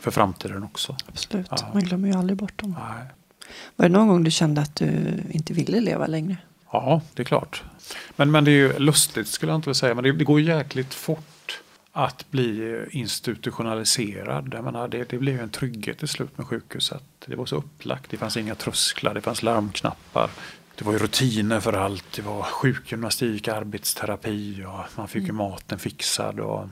[0.02, 0.96] för framtiden också.
[1.08, 1.70] Absolut, ja.
[1.74, 2.76] man glömmer ju aldrig bort dem.
[2.78, 3.04] Nej.
[3.76, 6.36] Var det någon gång du kände att du inte ville leva längre?
[6.72, 7.62] Ja, det är klart.
[8.16, 10.40] Men, men det är ju lustigt skulle jag inte vilja säga, men det, det går
[10.40, 11.60] jäkligt fort
[11.92, 14.54] att bli institutionaliserad.
[14.54, 17.04] Jag menar, det, det blev en trygghet till slut med sjukhuset.
[17.26, 20.30] Det var så upplagt, det fanns inga trösklar, det fanns larmknappar.
[20.74, 22.12] Det var ju rutiner för allt.
[22.16, 25.36] Det var sjukgymnastik, arbetsterapi och man fick ju mm.
[25.36, 26.40] maten fixad.
[26.40, 26.68] Och,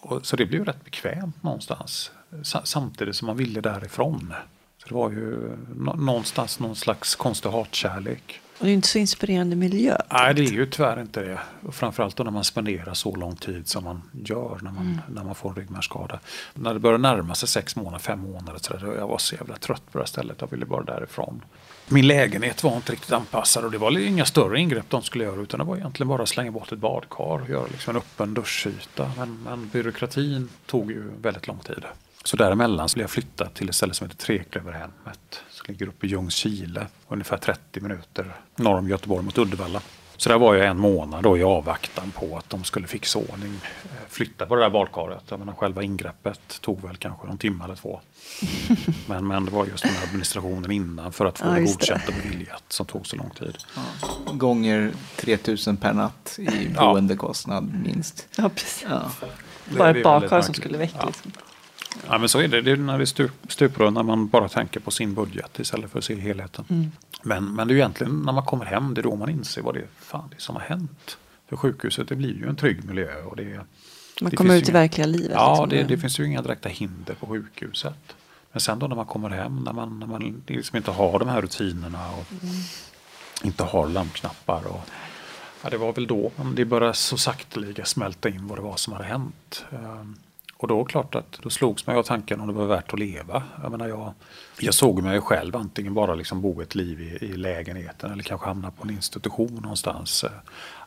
[0.00, 2.10] och, så det blev rätt bekvämt någonstans.
[2.42, 4.34] Samtidigt som man ville därifrån.
[4.78, 5.56] Så det var ju
[5.96, 8.40] någonstans någon slags konstig hatkärlek.
[8.58, 9.96] Och det är inte så inspirerande miljö.
[10.12, 11.40] Nej, det är ju tyvärr inte det.
[11.72, 14.98] Framförallt då när man spenderar så lång tid som man gör när man, mm.
[15.08, 16.20] när man får en ryggmärgsskada.
[16.54, 19.56] När det börjar närma sig sex månader, fem månader, så där, jag var så jävla
[19.56, 20.40] trött på det här stället.
[20.40, 21.42] Jag ville bara därifrån.
[21.88, 25.40] Min lägenhet var inte riktigt anpassad och det var inga större ingrepp de skulle göra
[25.40, 28.34] utan det var egentligen bara att slänga bort ett badkar och göra liksom en öppen
[28.34, 29.10] duschyta.
[29.16, 31.84] Men, men byråkratin tog ju väldigt lång tid.
[32.24, 35.42] Så däremellan så blev jag flyttad till ett ställe som heter Treklöverhemmet.
[35.50, 39.80] Som ligger uppe i Ljungskile, ungefär 30 minuter norr om Göteborg mot Uddevalla.
[40.16, 43.60] Så där var jag en månad då i avvaktan på att de skulle fixa ordning,
[43.84, 45.22] eh, flytta på det där badkaret.
[45.28, 48.00] Jag menar, själva ingreppet tog väl kanske en timme eller två.
[49.06, 52.08] Men, men det var just den här administrationen innan för att få ja, det godkänt
[52.08, 53.56] och beviljat som tog så lång tid.
[53.76, 54.32] Ja.
[54.32, 57.78] Gånger 3000 per natt i boendekostnad ja.
[57.78, 58.28] minst.
[58.36, 58.86] Ja, precis.
[58.88, 59.10] Ja.
[59.78, 60.94] Bara ett badkar som skulle väck.
[61.06, 61.32] Liksom.
[62.08, 62.60] Ja, men så är det.
[62.60, 65.98] Det är när det stup, stuprör när man bara tänker på sin budget istället för
[65.98, 66.64] att se helheten.
[66.68, 66.90] Mm.
[67.22, 69.74] Men, men det är egentligen när man kommer hem, det är då man inser vad
[69.74, 71.18] det är, fan, det är som har hänt.
[71.48, 73.22] För sjukhuset, det blir ju en trygg miljö.
[73.22, 73.60] Och det,
[74.20, 75.32] man det kommer ut i verkliga livet.
[75.34, 75.68] Ja, liksom.
[75.68, 78.16] det, det, finns ju inga direkta hinder på sjukhuset.
[78.52, 81.28] Men sen då när man kommer hem, när man, när man liksom inte har de
[81.28, 82.54] här rutinerna och mm.
[83.42, 84.66] inte har lampknappar.
[84.66, 84.80] Och,
[85.62, 88.92] ja, det var väl då det började så sakteliga smälta in vad det var som
[88.92, 89.64] hade hänt.
[89.70, 90.16] Um,
[90.62, 93.42] och då klart att då slogs man av tanken om det var värt att leva.
[93.62, 94.12] Jag, menar, jag,
[94.58, 98.46] jag såg mig själv antingen bara liksom bo ett liv i, i lägenheten eller kanske
[98.46, 100.24] hamna på en institution någonstans.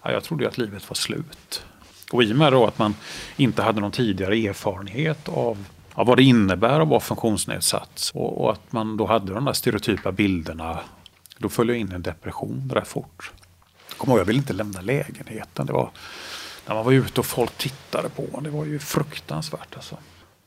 [0.03, 1.65] Ja, jag trodde att livet var slut.
[2.11, 2.95] Och i och med då att man
[3.37, 8.51] inte hade någon tidigare erfarenhet av, av vad det innebär att vara funktionsnedsatt och, och,
[8.51, 10.79] att man då hade de där stereotypa bilderna.
[11.37, 13.31] Då föll jag in i en depression rätt fort.
[13.97, 15.65] Kom ihåg, jag ville inte lämna lägenheten.
[15.65, 15.89] Det var,
[16.67, 18.43] när man var ute och folk tittade på en.
[18.43, 19.97] Det var ju fruktansvärt alltså.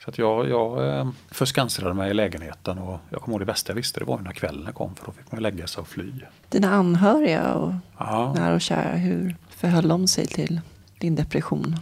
[0.04, 3.70] Så att jag, jag eh, förskansade mig i lägenheten och jag kommer ihåg det bästa
[3.70, 6.12] jag visste det var när kvällen kom för då fick man lägga sig och fly.
[6.48, 8.34] Dina anhöriga och ja.
[8.36, 10.60] nära och kära, hur förhöll de sig till
[10.98, 11.76] din depression?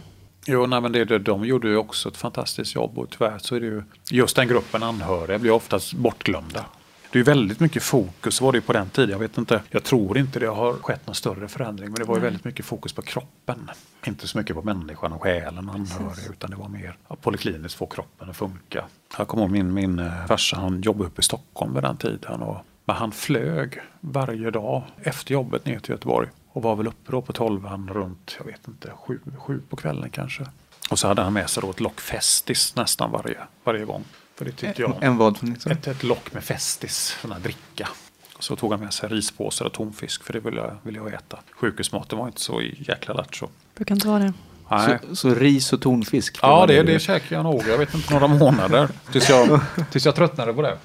[0.45, 3.59] Jo, nej, men det, de gjorde ju också ett fantastiskt jobb och tyvärr så är
[3.59, 6.65] det ju just den gruppen anhöriga blir oftast bortglömda.
[7.11, 9.09] Det är väldigt mycket fokus var det på den tiden.
[9.09, 11.89] Jag vet inte, jag tror inte det har skett någon större förändring.
[11.89, 13.71] Men det var ju väldigt mycket fokus på kroppen.
[14.05, 16.29] Inte så mycket på människan och själen och anhöriga.
[16.29, 18.85] Utan det var mer ja, polikliniskt få kroppen att funka.
[19.17, 22.41] Jag kommer ihåg min, min eh, farsa, han jobbade uppe i Stockholm vid den tiden.
[22.41, 26.29] Och, men han flög varje dag efter jobbet ner till Göteborg.
[26.49, 30.09] Och var väl uppe då på tolvan runt, jag vet inte, sju, sju på kvällen
[30.09, 30.45] kanske.
[30.89, 34.03] Och så hade han med sig då ett lock Festis nästan varje, varje gång.
[34.37, 34.95] För det tyckte jag.
[35.01, 35.71] En vad liksom?
[35.71, 37.89] Ett, ett lock med Festis, sån här dricka.
[38.37, 41.13] Och så tog han med sig rispåsar och tonfisk för det ville jag, ville jag
[41.13, 41.39] äta.
[41.51, 43.47] Sjukhusmaten var inte så jäkla lattjo.
[43.75, 44.33] Brukar inte vara det.
[44.69, 44.99] Nej.
[45.09, 46.39] Så, så ris och tonfisk?
[46.41, 47.63] Ja, det, du- det käkade jag nog.
[47.67, 48.89] Jag vet inte, några månader.
[49.11, 49.59] Tills jag,
[49.91, 50.77] tills jag tröttnade på det.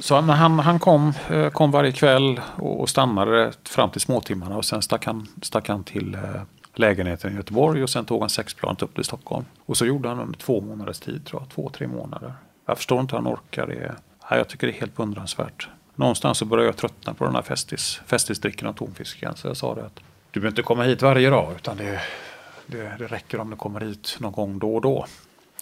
[0.00, 4.56] Så han, han kom, eh, kom varje kväll och, och stannade fram till småtimmarna.
[4.56, 6.20] Och sen stack han, stack han till eh,
[6.74, 9.44] lägenheten i Göteborg och sen tog han sexplanet upp till Stockholm.
[9.66, 11.50] Och så gjorde han under två månaders tid, tror jag.
[11.54, 12.32] Två, tre månader.
[12.68, 13.94] Jag förstår inte hur han orkar det.
[14.30, 15.68] Jag tycker det är helt beundransvärt.
[15.94, 19.36] Någonstans så började jag tröttna på den här festis, festisdrickan och tonfisken.
[19.36, 20.00] Så jag sa det att
[20.30, 22.00] du behöver inte komma hit varje dag utan det,
[22.66, 25.06] det, det räcker om du kommer hit någon gång då och då.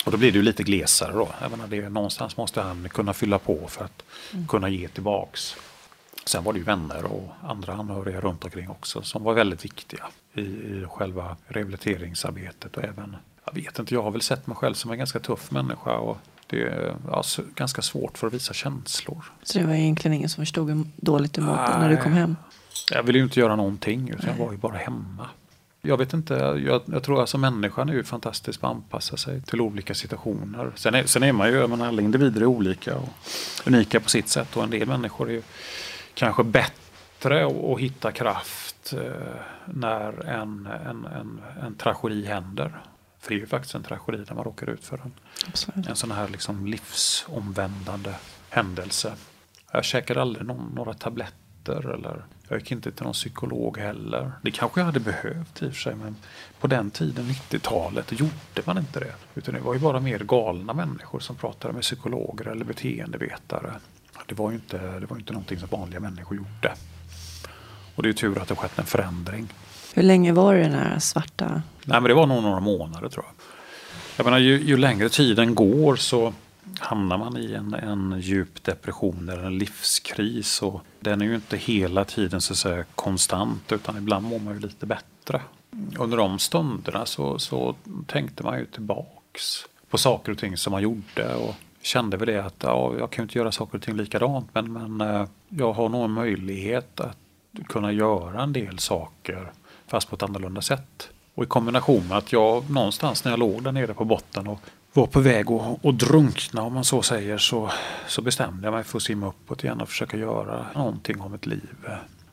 [0.05, 1.29] Och då blir det ju lite glesare då.
[1.41, 4.03] Jag menar, det, någonstans måste han kunna fylla på för att
[4.49, 5.57] kunna ge tillbaks.
[6.25, 10.07] Sen var det ju vänner och andra anhöriga runt omkring också som var väldigt viktiga
[10.35, 12.77] i, i själva rehabiliteringsarbetet.
[12.77, 15.51] Och även, jag vet inte, jag har väl sett mig själv som en ganska tuff
[15.51, 19.25] människa och det är s- ganska svårt för att visa känslor.
[19.43, 22.37] Så det var egentligen ingen som förstod hur dåligt du mådde när du kom hem.
[22.93, 25.29] Jag ville ju inte göra någonting utan jag var ju bara hemma.
[25.83, 26.35] Jag vet inte,
[26.67, 30.71] jag, jag tror alltså människan är ju fantastisk på att anpassa sig till olika situationer.
[30.75, 33.09] Sen är, sen är man ju, menar, alla individer är olika och
[33.67, 35.43] unika på sitt sätt och en del människor är ju
[36.15, 39.01] kanske bättre att, att hitta kraft eh,
[39.65, 42.81] när en, en, en, en tragedi händer.
[43.27, 45.13] För det är ju faktiskt en tragedi när man råkar ut för en,
[45.47, 45.87] Absolut.
[45.87, 48.15] en sån här liksom livsomvändande
[48.51, 49.15] händelse.
[49.73, 54.33] Jag käkade aldrig någon, några tabletter eller jag gick inte till någon psykolog heller.
[54.43, 56.17] Det kanske jag hade behövt i och för sig men
[56.61, 59.15] på den tiden, 90-talet, gjorde man inte det.
[59.35, 63.73] Utan det var ju bara mer galna människor som pratade med psykologer eller beteendevetare.
[64.27, 66.75] Det var ju inte, det var inte någonting som vanliga människor gjorde.
[67.95, 69.49] Och det är tur att det skett en förändring.
[69.97, 71.63] Hur länge var det den här svarta?
[71.85, 73.35] Nej, men det var nog några månader tror jag.
[74.17, 76.33] Jag menar, ju, ju längre tiden går så
[76.79, 80.63] hamnar man i en, en djup depression eller en livskris.
[80.63, 84.55] Och den är ju inte hela tiden så att säga konstant utan ibland mår man
[84.55, 85.41] ju lite bättre.
[85.99, 87.75] Under de stunderna så, så
[88.07, 91.35] tänkte man ju tillbaks på saker och ting som man gjorde.
[91.35, 94.49] Och kände väl det att ja, jag kan ju inte göra saker och ting likadant
[94.53, 97.19] men, men eh, jag har nog en möjlighet att
[97.69, 99.53] kunna göra en del saker
[99.87, 101.09] fast på ett annorlunda sätt.
[101.35, 104.61] Och i kombination med att jag någonstans när jag låg där nere på botten och
[104.93, 107.71] var på väg att, att drunkna om man så säger så,
[108.07, 111.47] så bestämde jag mig för att simma uppåt igen och försöka göra någonting av mitt
[111.47, 111.69] liv.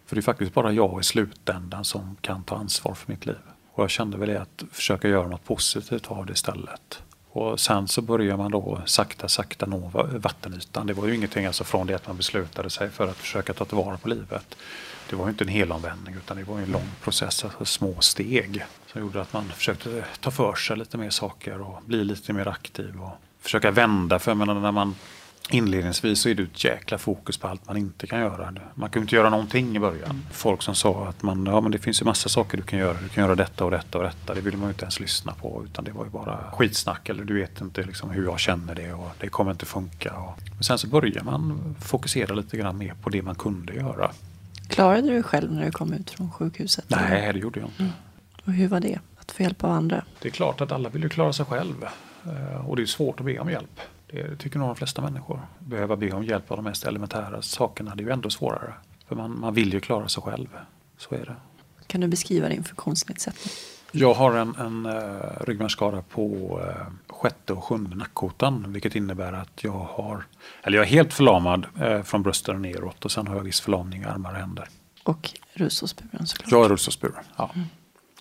[0.05, 3.37] För det är faktiskt bara jag i slutändan som kan ta ansvar för mitt liv.
[3.73, 7.01] Och jag kände väl det att försöka göra något positivt av det istället.
[7.31, 10.87] Och sen så börjar man då sakta, sakta nå vattenytan.
[10.87, 13.65] Det var ju ingenting alltså från det att man beslutade sig för att försöka ta
[13.65, 14.55] tillvara på livet.
[15.09, 18.65] Det var ju inte en helomvändning utan det var en lång process, alltså små steg.
[18.91, 22.47] Som gjorde att man försökte ta för sig lite mer saker och bli lite mer
[22.47, 23.11] aktiv och
[23.41, 24.19] försöka vända.
[24.19, 24.95] För jag menar när man
[25.49, 28.53] inledningsvis så är det ett jäkla fokus på allt man inte kan göra.
[28.75, 30.25] Man kan ju inte göra någonting i början.
[30.31, 32.97] Folk som sa att man, ja men det finns ju massa saker du kan göra.
[33.01, 34.33] Du kan göra detta och detta och detta.
[34.33, 37.09] Det ville man ju inte ens lyssna på utan det var ju bara skitsnack.
[37.09, 40.13] Eller du vet inte liksom hur jag känner det och det kommer inte funka.
[40.13, 44.11] Och, men sen så börjar man fokusera lite grann mer på det man kunde göra.
[44.67, 46.85] Klarade du dig själv när du kom ut från sjukhuset?
[46.87, 47.89] Nej, det gjorde jag inte.
[48.45, 48.99] Och hur var det?
[49.17, 50.03] Att få hjälp av andra?
[50.21, 51.83] Det är klart att alla vill ju klara sig själv.
[52.25, 53.79] Eh, Och det är svårt att be om hjälp.
[54.11, 55.41] Det tycker nog de flesta människor.
[55.59, 58.73] Behöva be om hjälp av de mest elementära sakerna, det är ju ändå svårare.
[59.07, 60.47] För man, man vill ju klara sig själv.
[60.97, 61.35] Så är det.
[61.87, 63.53] Kan du beskriva din funktionsnedsättning?
[63.95, 66.27] Jag har en, en uh, ryggmärgsskada på
[66.59, 68.73] uh, sjätte och sjunde nackkotan.
[68.73, 70.25] Vilket innebär att jag har,
[70.63, 73.05] eller jag är helt förlamad eh, från brösten och neråt.
[73.05, 74.69] Och sen har jag viss förlamning i armar och händer.
[75.03, 76.51] Och rullstolsburen såklart.
[76.51, 77.23] Jag är rullstolsburen.
[77.37, 77.49] Ja.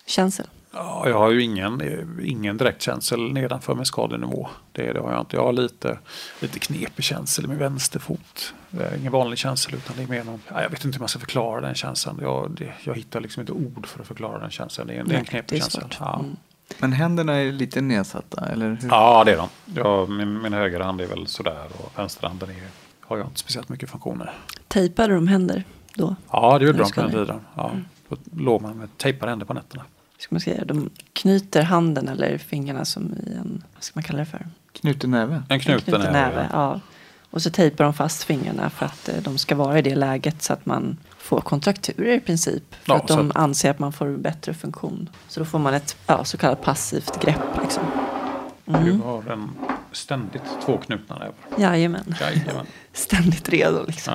[0.05, 0.47] Känsel?
[0.75, 1.81] Ja, jag har ju ingen,
[2.23, 4.49] ingen direkt känsel nedanför min skadenivå.
[4.71, 5.35] Det, det har jag inte.
[5.35, 5.99] Jag har lite,
[6.39, 8.53] lite knepig känsel i min vänsterfot.
[8.69, 10.99] Det är ingen vanlig känsel utan det är mer någon, ja, jag vet inte hur
[10.99, 12.19] man ska förklara den känslan.
[12.21, 14.87] Jag, det, jag hittar liksom inte ord för att förklara den känslan.
[14.87, 15.83] Det är, en- det är en Nej, knepig känsla.
[15.99, 16.19] Ja.
[16.19, 16.35] Mm.
[16.79, 18.89] Men händerna är lite nedsatta, eller hur?
[18.89, 19.47] ja, det är de.
[19.75, 22.67] Jag, min, min högra hand är väl sådär och vänsterhanden är,
[23.01, 24.33] har jag inte speciellt mycket funktioner.
[24.67, 25.63] Tejpade de händer
[25.95, 26.15] då?
[26.31, 27.39] Ja, det gjorde de på den tiden.
[27.55, 27.71] Ja.
[28.09, 29.83] Då låg man med tejpade händer på nätterna.
[30.23, 34.19] Ska man säga, de knyter handen eller fingrarna som i en, vad ska man kalla
[34.19, 34.47] det för?
[34.73, 35.43] Knuten näve.
[35.49, 36.49] En knuten knuten är näve.
[36.51, 36.79] Ja.
[37.29, 40.41] Och så tejpar de fast fingrarna för att eh, de ska vara i det läget
[40.41, 42.63] så att man får kontrakturer i princip.
[42.75, 45.09] För Ja, att de att- anser att man får bättre funktion.
[45.27, 47.61] Så då får man ett ja, så kallat passivt grepp.
[47.61, 47.83] Liksom.
[48.65, 49.49] Du har en
[49.91, 51.33] ständigt två knutna nävar.
[51.57, 52.65] Jajamän, Jajamän.
[52.93, 54.13] ständigt redo liksom.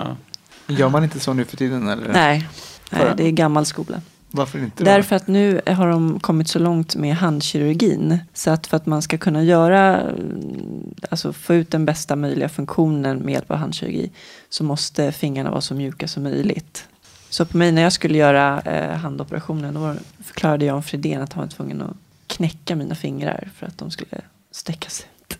[0.66, 0.74] Ja.
[0.74, 2.12] Gör man inte så nu för tiden eller?
[2.12, 2.48] Nej,
[2.92, 4.00] nej, det är gammal skola.
[4.30, 4.84] Varför inte?
[4.84, 4.90] då?
[4.90, 8.18] Därför att nu har de kommit så långt med handkirurgin.
[8.34, 12.48] Så att för att man ska kunna göra, mm, alltså få ut den bästa möjliga
[12.48, 14.10] funktionen med hjälp av handkirurgi
[14.48, 16.88] så måste fingrarna vara så mjuka som möjligt.
[17.30, 21.44] Så på mig när jag skulle göra eh, handoperationen då förklarade Jan Fridén att han
[21.44, 25.38] var tvungen att knäcka mina fingrar för att de skulle sträckas ut.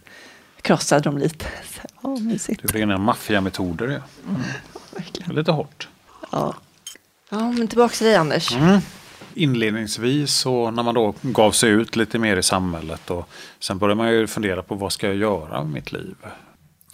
[0.57, 1.45] Jag krossade dem lite.
[1.65, 2.63] Så, Åh, mysigt.
[2.63, 3.89] Det är rena maffiametoder.
[3.89, 4.35] Ja.
[4.95, 5.35] Verkligen.
[5.35, 5.89] Lite hårt.
[6.33, 6.55] Ja
[7.31, 8.57] ja, men tillbaka till dig Anders.
[8.57, 8.81] Mm.
[9.35, 13.95] Inledningsvis så när man då gav sig ut lite mer i samhället och sen började
[13.95, 16.17] man ju fundera på vad ska jag göra med mitt liv.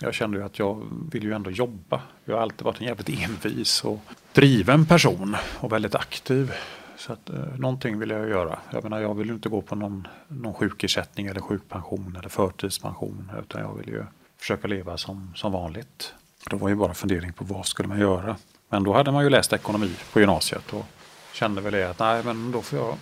[0.00, 2.02] Jag kände ju att jag vill ju ändå jobba.
[2.24, 4.00] Jag har alltid varit en jävligt envis och
[4.32, 6.52] driven person och väldigt aktiv.
[6.96, 8.58] Så att eh, någonting vill jag göra.
[8.70, 13.30] Jag menar jag vill ju inte gå på någon, någon sjukersättning eller sjukpension eller förtidspension
[13.40, 14.04] utan jag vill ju
[14.38, 16.14] försöka leva som, som vanligt.
[16.50, 18.36] Det var ju bara fundering på vad skulle man göra.
[18.68, 20.84] Men då hade man ju läst ekonomi på gymnasiet och
[21.32, 22.96] kände väl det att nej men då får jag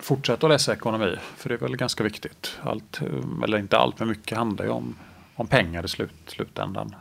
[0.00, 1.16] fortsätta att läsa ekonomi.
[1.36, 2.58] För det är väl ganska viktigt.
[2.62, 4.96] Allt, eh, eller inte allt men mycket handlar ju om,
[5.34, 6.94] om pengar i slut, slutändan.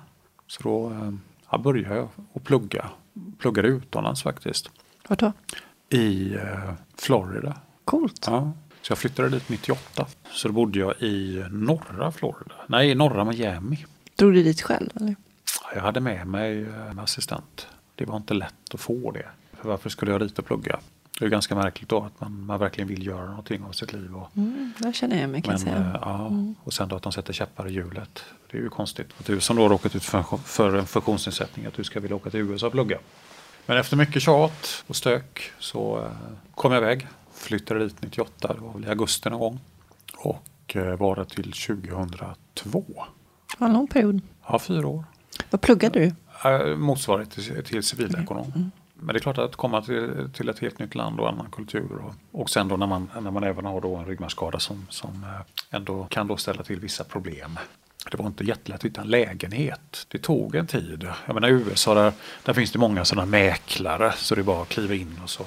[0.47, 1.11] Så då eh,
[1.51, 2.89] ja, började jag att plugga.
[3.39, 4.69] Pluggade utomlands faktiskt.
[5.07, 5.31] Vart då?
[5.89, 7.57] I eh, Florida.
[7.85, 8.25] Coolt.
[8.27, 8.51] Ja.
[8.81, 10.07] Så jag flyttade dit 98.
[10.31, 12.55] Så då bodde jag i norra Florida.
[12.67, 13.85] Nej, i norra Miami.
[14.15, 14.89] Drog du dit själv?
[14.95, 15.15] Eller?
[15.75, 17.67] Jag hade med mig en assistent.
[17.99, 19.25] Det var inte lätt att få det.
[19.53, 20.79] För varför skulle jag dit och plugga?
[21.19, 24.15] Det är ganska märkligt då att man, man verkligen vill göra någonting av sitt liv.
[24.15, 25.75] Och, Mm, där känner jag mig kan men, säga.
[25.77, 26.31] eh, ja,
[26.63, 28.23] och sen då att de sätter käppar i hjulet.
[28.51, 29.07] Det är ju konstigt.
[29.19, 32.15] Att du som då har råkat ut för, för en funktionsnedsättning att du ska vilja
[32.15, 32.97] åka till USA och plugga.
[33.65, 36.11] Men efter mycket tjat och stök så eh,
[36.55, 37.07] kom jag iväg.
[37.33, 39.59] Flyttade dit 98, det var väl i augusti någon gång.
[40.17, 42.83] Och eh, var där till 2002.
[43.51, 44.21] Det var en lång period.
[44.47, 45.03] Ja, fyra år.
[45.49, 46.15] Vad pluggade du?
[46.45, 48.71] Äh, motsvarighet till, till civilekonom.
[48.93, 51.91] Men det är klart att komma till, till ett helt nytt land och annan kultur.
[51.91, 55.23] Och, och sen då när man, när man även har då en ryggmärgsskada som, som
[55.23, 57.59] eh, ändå kan då ställa till vissa problem.
[58.11, 60.05] Det var inte jättelätt att hitta en lägenhet.
[60.07, 61.07] Det tog en tid.
[61.25, 64.61] Jag menar i USA där, där finns det många sådana mäklare så det är bara
[64.61, 65.45] att kliva in och så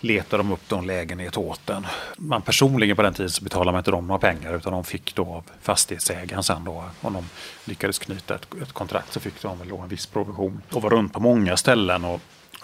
[0.00, 1.86] letar de upp någon lägenhet åt en.
[2.16, 5.14] Man personligen på den tiden så betalade man inte dem några pengar utan de fick
[5.14, 6.84] då av fastighetsägaren sen då.
[7.00, 7.24] Om de
[7.64, 10.62] lyckades knyta ett, ett kontrakt så fick de väl då en viss provision.
[10.72, 12.20] Och var runt på många ställen och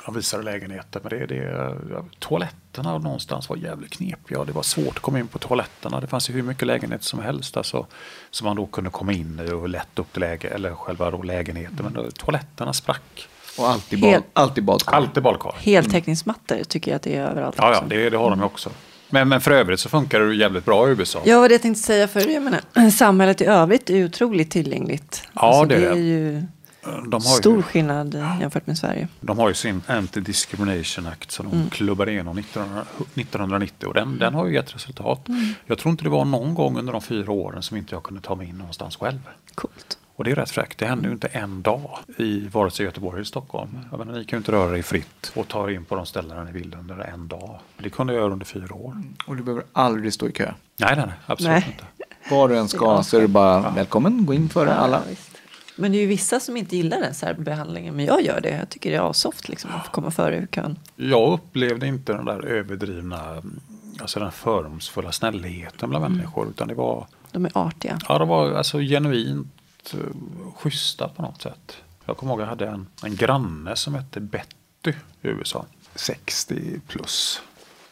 [0.07, 1.01] de visade lägenheter.
[1.03, 4.45] Men det, det, toaletterna någonstans var jävligt knepiga.
[4.45, 6.01] Det var svårt att komma in på toaletterna.
[6.01, 7.57] Det fanns ju hur mycket lägenheter som helst.
[7.57, 7.87] Alltså,
[8.31, 11.23] som man då kunde komma in i och lätt upp till läge, eller själva då
[11.23, 11.79] lägenheten.
[11.83, 13.29] Men då, toaletterna sprack.
[13.59, 14.97] Och alltid, bad, Helt- alltid badkar.
[14.97, 15.55] Alltid badkar.
[15.59, 17.55] Heltäckningsmattor tycker jag att det är överallt.
[17.59, 17.89] Ja, ja också.
[17.89, 18.71] det, det har de ju också.
[19.11, 21.23] Men, men för övrigt så funkar det ju jävligt bra i USA.
[21.25, 24.51] Ja, vad det jag tänkte säga för jag menar, samhället i övrigt är ju otroligt
[24.51, 25.23] tillgängligt.
[25.33, 26.43] Ja, det är det är ju
[27.07, 29.09] De har stor ju, skillnad jämfört med Sverige.
[29.21, 31.59] de har ju sin Anti-Discrimination Act som Mm.
[31.65, 35.29] de klubbade igenom 1900 1990 och den, den har ju gett resultat.
[35.29, 35.55] Mm.
[35.67, 38.21] Jag tror inte det var någon gång under de fyra åren som inte jag kunde
[38.23, 39.19] ta mig in någonstans själv.
[39.55, 39.96] Coolt.
[40.17, 40.79] Och det är rätt fräckt.
[40.79, 43.79] Det händer ju inte en dag i vare sig Göteborg eller Stockholm.
[43.91, 46.07] Jag menar, ni kan ju inte röra er fritt och ta er in på de
[46.07, 47.59] ställena ni vill under en dag.
[47.79, 49.03] Det kunde jag göra under fyra år.
[49.27, 50.53] Och du behöver aldrig stå i kö.
[50.77, 51.67] Nej, nej, nej absolut Nej.
[51.73, 51.85] inte.
[52.35, 53.03] Var du än ska Ja.
[53.03, 55.03] så är det bara välkommen, gå in före alla.
[55.11, 55.17] Ja.
[55.77, 57.97] Men det är ju vissa som inte gillar den särbehandlingen.
[57.97, 58.51] Men jag gör det.
[58.51, 60.79] Jag tycker det är asoft liksom, att få komma före i kön.
[60.97, 63.43] Jag upplevde inte den där överdrivna,
[64.01, 66.17] alltså den fördomsfulla snällheten bland Mm.
[66.19, 66.49] människor.
[66.51, 67.99] Utan det var, De är artiga.
[68.09, 69.47] ja, de var alltså genuint
[69.95, 71.77] uh, schyssta på något sätt.
[72.05, 74.91] Jag kommer ihåg att jag hade en, en granne som hette Betty
[75.23, 75.65] i USA.
[75.95, 77.43] 60 plus.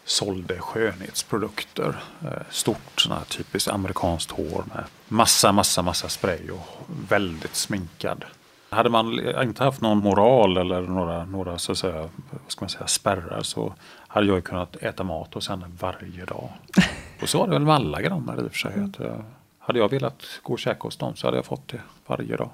[0.05, 1.97] Sålde skönhetsprodukter.
[2.23, 8.25] Eh, Stort sån här typiskt amerikanskt hår med massa, massa, massa spray och väldigt sminkad.
[8.71, 12.69] Hade man inte haft någon moral eller några, några så att säga, vad ska man
[12.69, 13.75] säga, spärrar så
[14.09, 16.53] hade jag kunnat äta mat hos henne varje dag.
[17.23, 18.73] Och så var det väl med alla grannar i och för sig.
[19.01, 19.21] Eh,
[19.67, 22.51] hade jag velat gå och käka hos dem så hade jag fått det varje dag.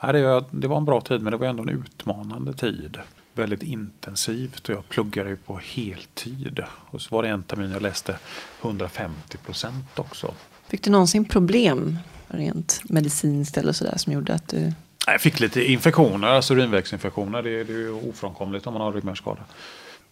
[0.00, 2.98] Det, det var en bra tid men det var ändå en utmanande tid.
[3.32, 6.62] Väldigt intensivt och jag pluggade ju på heltid.
[6.90, 8.18] Och så var det en termin jag läste
[8.62, 10.34] 150 procent också.
[10.68, 11.98] Fick du någonsin problem
[12.28, 14.72] rent medicinskt eller sådär som gjorde att du...
[15.06, 17.42] Jag fick lite infektioner, alltså urinvägsinfektioner.
[17.42, 19.40] Det, det är ju ofrånkomligt om man har ryggmärgsskada.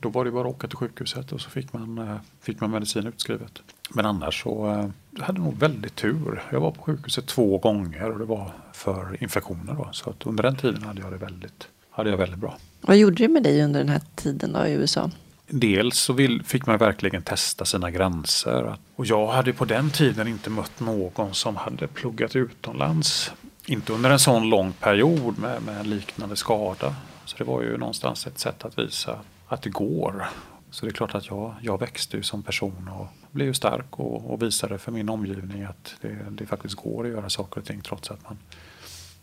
[0.02, 2.70] Då var det bara att åka till sjukhuset och så fick man, eh, fick man
[2.70, 3.62] medicin utskrivet.
[3.90, 6.42] Men annars så eh, jag hade nog väldigt tur.
[6.52, 9.74] Jag var på sjukhuset två gånger och det var för infektioner.
[9.74, 9.88] Då.
[9.92, 12.58] Så att under den tiden hade jag det väldigt, hade jag väldigt bra.
[12.80, 15.10] Vad gjorde det med dig under den här tiden då i USA?
[15.46, 18.76] Dels så vill, fick man verkligen testa sina gränser.
[18.96, 23.32] Och jag hade på den tiden inte mött någon som hade pluggat utomlands.
[23.66, 26.94] Inte under en sån lång period med, med en liknande skada.
[27.24, 29.31] Så det var ju någonstans ett sätt att visa att
[29.62, 30.28] det går.
[30.70, 33.98] Så det är klart att jag, jag växte ju som person och blev ju stark
[33.98, 37.66] och, och visade för min omgivning att det, det faktiskt går att göra saker och
[37.66, 38.38] ting trots att man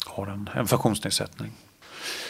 [0.06, 1.52] har en, en funktionsnedsättning.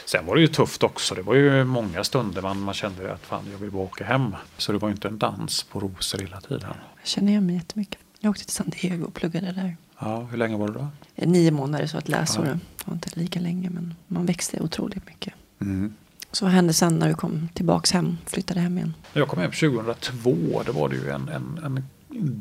[0.06, 1.16] Sen var det ju tufft också.
[1.16, 4.36] Det var ju många stunder man, man kände att fan, jag vill bara åka hem.
[4.58, 6.74] Så det var ju inte en dans på rosor hela tiden.
[7.00, 8.00] Jag känner igen mig jättemycket.
[8.20, 9.78] Jag åkte till San Diego och pluggade där.
[10.00, 10.88] Ja, hur länge var det då?
[11.16, 12.46] Nio månader, så ett läsår.
[12.46, 12.54] Ja.
[12.54, 15.34] Det var inte lika länge, men man växte otroligt mycket.
[15.62, 15.96] Mm.
[16.32, 18.94] Så vad hände sen när du kom tillbaks hem, flyttade hem igen?
[19.14, 21.84] När jag kom hem 2002, då var det ju en, en, en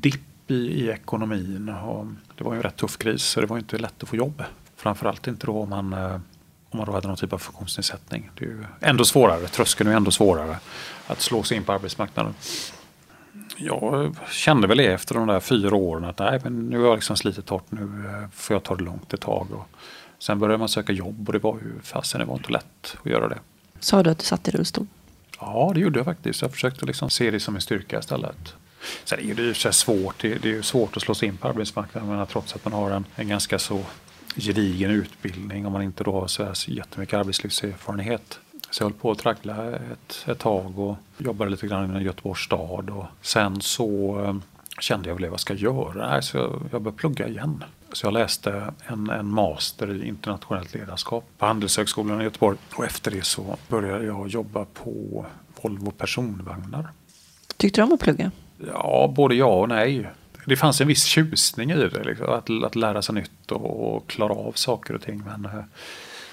[0.00, 1.68] dipp i, i ekonomin.
[1.68, 4.16] Och det var ju en rätt tuff kris, så det var inte lätt att få
[4.16, 4.42] jobb.
[4.76, 6.14] Framförallt inte då om man, eh,
[6.70, 8.30] om man då hade någon typ av funktionsnedsättning.
[8.34, 10.56] Det är ju ändå svårare, tröskeln är ändå svårare
[11.06, 12.34] att slå sig in på arbetsmarknaden.
[13.56, 16.94] Jag kände väl det efter de där fyra åren att nej, men nu har jag
[16.94, 19.46] liksom slitit hårt, nu eh, får jag ta det långt ett tag.
[19.52, 19.68] Och
[20.18, 23.10] sen började man söka jobb och det var ju fasen, det var inte lätt att
[23.10, 23.38] göra det.
[23.80, 24.86] Sa du att du satt i rullstol?
[25.40, 26.42] Ja, det gjorde jag faktiskt.
[26.42, 28.54] Jag försökte liksom se det som en styrka istället.
[29.04, 30.22] Sen är det ju så svårt.
[30.22, 32.90] Det, det är ju svårt att slå sig in på arbetsmarknaden trots att man har
[32.90, 33.80] en, en ganska så
[34.36, 38.38] gedigen utbildning om man inte då har så här jättemycket arbetslivserfarenhet.
[38.70, 42.40] Så jag höll på att traggla ett, ett tag och jobbade lite grann inom Göteborgs
[42.40, 42.90] stad.
[42.90, 44.36] Och sen så eh,
[44.80, 46.22] kände jag väl vad ska jag göra?
[46.22, 47.64] Så jag, jag började plugga igen.
[47.92, 52.58] Så jag läste en, en master i internationellt ledarskap på Handelshögskolan i Göteborg.
[52.74, 55.26] Och efter det så började jag jobba på
[55.62, 56.88] Volvo personvagnar.
[57.56, 58.30] Tyckte du om att plugga?
[58.66, 60.10] Ja, både ja och nej.
[60.46, 64.06] Det fanns en viss tjusning i det, liksom, att, att lära sig nytt och, och
[64.06, 65.22] klara av saker och ting.
[65.26, 65.64] Men eh,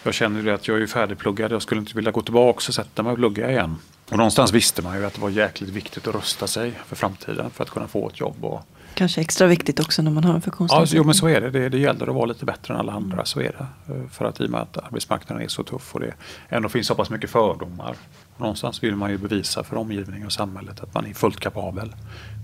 [0.04, 1.52] jag känner ju att jag är färdigpluggad.
[1.52, 3.76] Jag skulle inte vilja gå tillbaka och sätta mig och plugga igen.
[4.12, 7.50] Och någonstans visste man ju att det var jäkligt viktigt att rusta sig för framtiden
[7.50, 8.46] för att kunna få ett jobb.
[8.46, 8.62] Och,
[8.94, 10.98] Kanske extra viktigt också när man har en ja, funktionsnedsättning.
[10.98, 11.50] jo, men så är det.
[11.50, 11.70] det.
[11.70, 13.26] Det gäller att vara lite bättre än alla andra.
[13.26, 13.52] Så är
[13.88, 13.94] det.
[13.94, 16.14] Eh, För att i och med att arbetsmarknaden är så tuff och det
[16.50, 17.96] ändå finns så pass mycket fördomar.
[18.38, 21.96] Någonstans vill man ju bevisa för omgivningen och samhället att man är fullt kapabel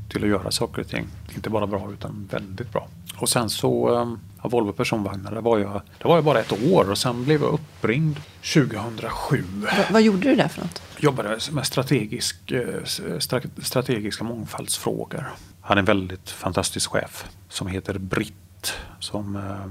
[0.09, 1.07] till att göra saker och ting.
[1.35, 2.87] Inte bara bra utan väldigt bra.
[3.17, 6.89] Och sen så, ja, Volvo personvagnar, där var, jag, där var jag bara ett år
[6.91, 8.19] och sen blev jag uppringd
[8.53, 9.43] 2007.
[9.55, 10.81] Va- vad gjorde du där för något?
[10.99, 12.81] Jobbade med strategisk, eh,
[13.19, 15.25] stra- strategiska mångfaldsfrågor.
[15.61, 18.73] Hade en väldigt fantastisk chef som heter Britt.
[18.99, 19.65] Som, eh,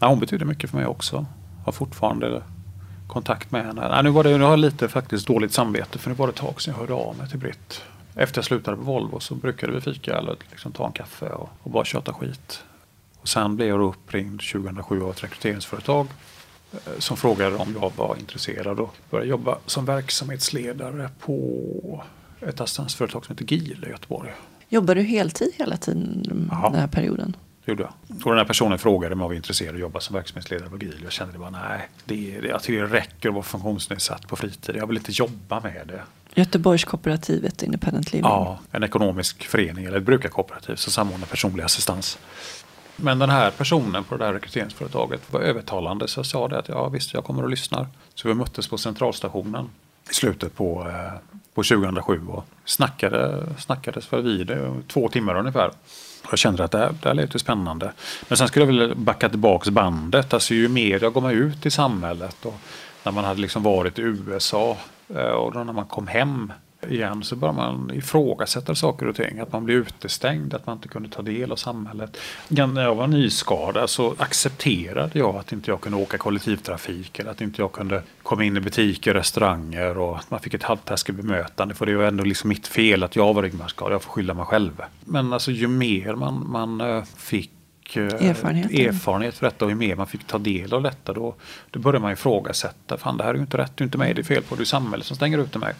[0.00, 1.26] ja, hon betyder mycket för mig också.
[1.64, 2.42] Har fortfarande
[3.08, 3.88] kontakt med henne.
[3.88, 6.30] Nej, nu, var det, nu har jag lite faktiskt dåligt samvete för nu var det
[6.30, 7.82] ett tag sedan jag hörde av mig till Britt.
[8.14, 11.48] Efter jag slutade på Volvo så brukade vi fika eller liksom ta en kaffe och,
[11.62, 12.62] och bara köta skit.
[13.20, 16.06] Och sen blev jag uppringd 2007 av ett rekryteringsföretag
[16.72, 22.04] eh, som frågade om jag var intresserad och började jobba som verksamhetsledare på
[22.40, 24.30] ett assistansföretag som heter GIL i Göteborg.
[24.68, 26.68] Jobbade du heltid hela tiden Ja.
[26.72, 27.36] den här perioden?
[27.64, 27.92] Det gjorde jag.
[28.24, 30.76] Och den här personen frågade om jag var intresserad av att jobba som verksamhetsledare på
[30.78, 31.00] GIL.
[31.02, 34.76] Jag kände bara nej, det, det, jag tycker det räcker att vara funktionsnedsatt på fritid.
[34.76, 36.02] Jag vill inte jobba med det.
[36.34, 38.30] Göteborgskooperativet Independent Living.
[38.30, 42.18] Ja, en ekonomisk förening eller ett brukarkooperativ som samordnar personlig assistans.
[43.02, 46.68] Men den här personen på det här rekryteringsföretaget var övertalande så jag sa det att
[46.68, 47.86] ja visst jag kommer och lyssnar.
[48.14, 49.68] Så vi möttes på centralstationen
[50.10, 51.12] i slutet på, eh,
[51.54, 54.52] på 2007 och snackade, snackades för vid
[54.88, 55.70] två timmar ungefär.
[56.30, 57.92] Jag kände att det här, det här lät ju spännande.
[58.28, 60.34] Men sen skulle jag vilja backa tillbaks bandet.
[60.34, 62.54] Alltså ju mer jag går ut i samhället och
[63.02, 64.76] när man hade liksom varit i USA
[65.14, 66.52] eh, och då när man kom hem
[66.88, 69.38] igen så börjar man ifrågasätta saker och ting.
[69.38, 72.16] Att man blir utestängd, att man inte kunde ta del av samhället.
[72.48, 77.40] När jag var nyskadad så accepterade jag att inte jag kunde åka kollektivtrafik eller att
[77.40, 81.74] inte jag kunde komma in i butiker, restauranger och att man fick ett halvtaskigt bemötande.
[81.74, 84.44] För det var ändå liksom mitt fel att jag var ryggmärgsskadad, jag får skylla mig
[84.44, 84.82] själv.
[85.04, 89.96] Men alltså ju mer man, man eh, fick eh, erfarenhet för detta och ju mer
[89.96, 91.34] man fick ta del av detta då,
[91.70, 92.98] då började man ifrågasätta.
[92.98, 94.54] Fan det här är ju inte rätt, det är inte mig det är fel på,
[94.54, 95.74] det är samhället som stänger ute mig.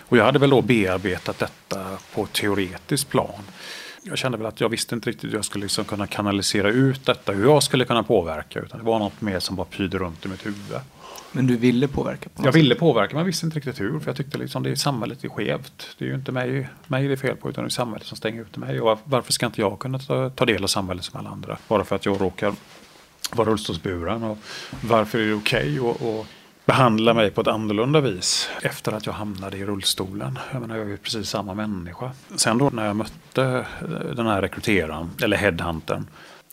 [0.00, 3.42] Och jag hade väl då bearbetat detta på teoretiskt plan.
[4.02, 7.06] Jag kände väl att jag visste inte riktigt hur jag skulle liksom kunna kanalisera ut
[7.06, 8.60] detta, hur jag skulle kunna påverka.
[8.60, 10.76] Utan det var något mer som bara pyrde runt i mitt huvud.
[11.32, 12.28] Men du ville påverka?
[12.28, 14.00] På Jag ville påverka men visste inte riktigt hur.
[14.00, 15.88] För jag tyckte liksom det är samhället är skevt.
[15.98, 18.16] Det är ju inte mig, mig det är fel på utan det är samhället som
[18.16, 18.80] stänger ute mig.
[18.80, 21.58] Och var- varför ska inte jag kunna ta, ta del av samhället som alla andra?
[21.68, 22.54] Bara för att jag råkar
[23.32, 24.22] vara rullstolsburen.
[24.22, 24.38] Och
[24.80, 26.26] varför är det okej att
[26.68, 30.38] behandla mig på ett annorlunda vis efter att jag hamnade i rullstolen.
[30.52, 32.10] Jag menar, jag är ju precis samma människa.
[32.36, 36.06] Sen då när jag mötte eh, den här rekryteraren, eller headhuntern,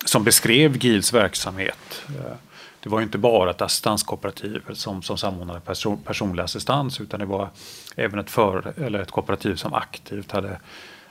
[0.06, 2.04] som beskrev GILs verksamhet.
[2.08, 2.36] Eh,
[2.80, 7.26] det var ju inte bara ett assistanskooperativ som, som samordnade person, personlig assistans utan det
[7.26, 7.50] var
[7.96, 10.60] även ett, för, eller ett kooperativ som aktivt hade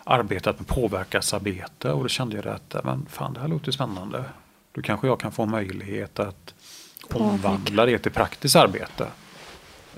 [0.04, 4.24] arbetat med påverkansarbete och då kände jag att men fan, det här låter spännande.
[4.72, 6.53] Då kanske jag kan få möjlighet att
[7.12, 9.06] omvandla det till praktiskt arbete.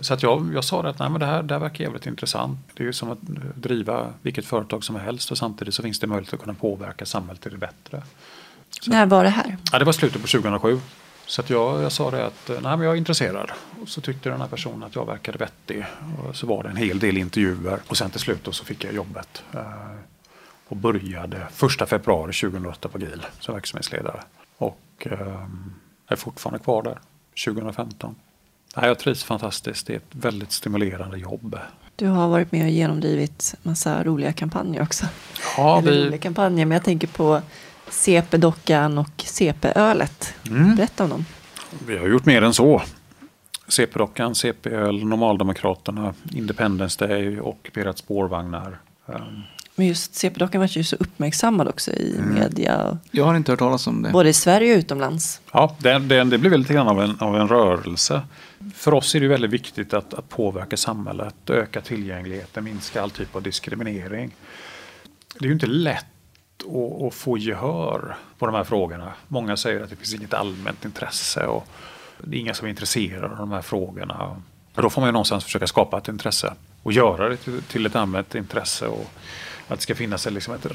[0.01, 2.59] Så att jag, jag sa att nej, men det, här, det här verkar jävligt intressant.
[2.75, 3.19] Det är ju som att
[3.55, 7.43] driva vilket företag som helst och samtidigt så finns det möjlighet att kunna påverka samhället
[7.43, 8.03] till det bättre.
[8.81, 9.57] Så, När var det här?
[9.73, 10.81] Ja, det var slutet på 2007.
[11.27, 13.51] Så att jag, jag sa det att nej, men jag är intresserad.
[13.83, 15.85] Och så tyckte den här personen att jag verkade vettig.
[16.19, 17.79] Och så var det en hel del intervjuer.
[17.89, 19.43] Och sen till slut så fick jag jobbet.
[19.55, 19.63] Eh,
[20.69, 21.37] och började
[21.83, 24.21] 1 februari 2008 på GIL som verksamhetsledare.
[24.57, 25.47] Och eh,
[26.09, 26.99] är fortfarande kvar där
[27.45, 28.15] 2015.
[28.77, 29.87] Nej, jag trivs fantastiskt.
[29.87, 31.59] Det är ett väldigt stimulerande jobb.
[31.97, 35.07] Du har varit med och genomdrivit massa roliga kampanjer också.
[35.57, 36.05] Ja, Eller vi...
[36.05, 37.41] roliga kampanjer, men jag tänker på
[37.91, 40.35] CP-dockan och CP-ölet.
[40.49, 40.77] Mm.
[40.77, 41.25] Berätta om dem.
[41.87, 42.83] Vi har gjort mer än så.
[43.69, 48.79] CP-dockan, CP-öl, Normaldemokraterna, Independence Day och Pirat spårvagnar.
[49.07, 49.43] Um,
[49.77, 52.35] men just CP-dockan var ju så uppmärksammad också i mm.
[52.35, 52.99] media.
[53.11, 54.11] Jag har inte hört talas om det.
[54.11, 55.41] Både i Sverige och utomlands.
[55.53, 58.22] Ja, det, det, det blev lite grann av en, av en rörelse.
[58.74, 63.37] För oss är det väldigt viktigt att, att påverka samhället, öka tillgängligheten, minska all typ
[63.37, 64.35] av diskriminering.
[65.39, 66.05] Det är ju inte lätt
[66.61, 69.12] att, att få gehör på de här frågorna.
[69.29, 71.68] Många säger att det finns inget allmänt intresse och
[72.24, 74.43] det är inga som är intresserade av de här frågorna.
[74.74, 77.97] då får man ju någonstans försöka skapa ett intresse och göra det till, till ett
[77.97, 78.87] allmänt intresse.
[78.87, 79.11] Och,
[79.69, 80.67] att det ska finnas liksom ett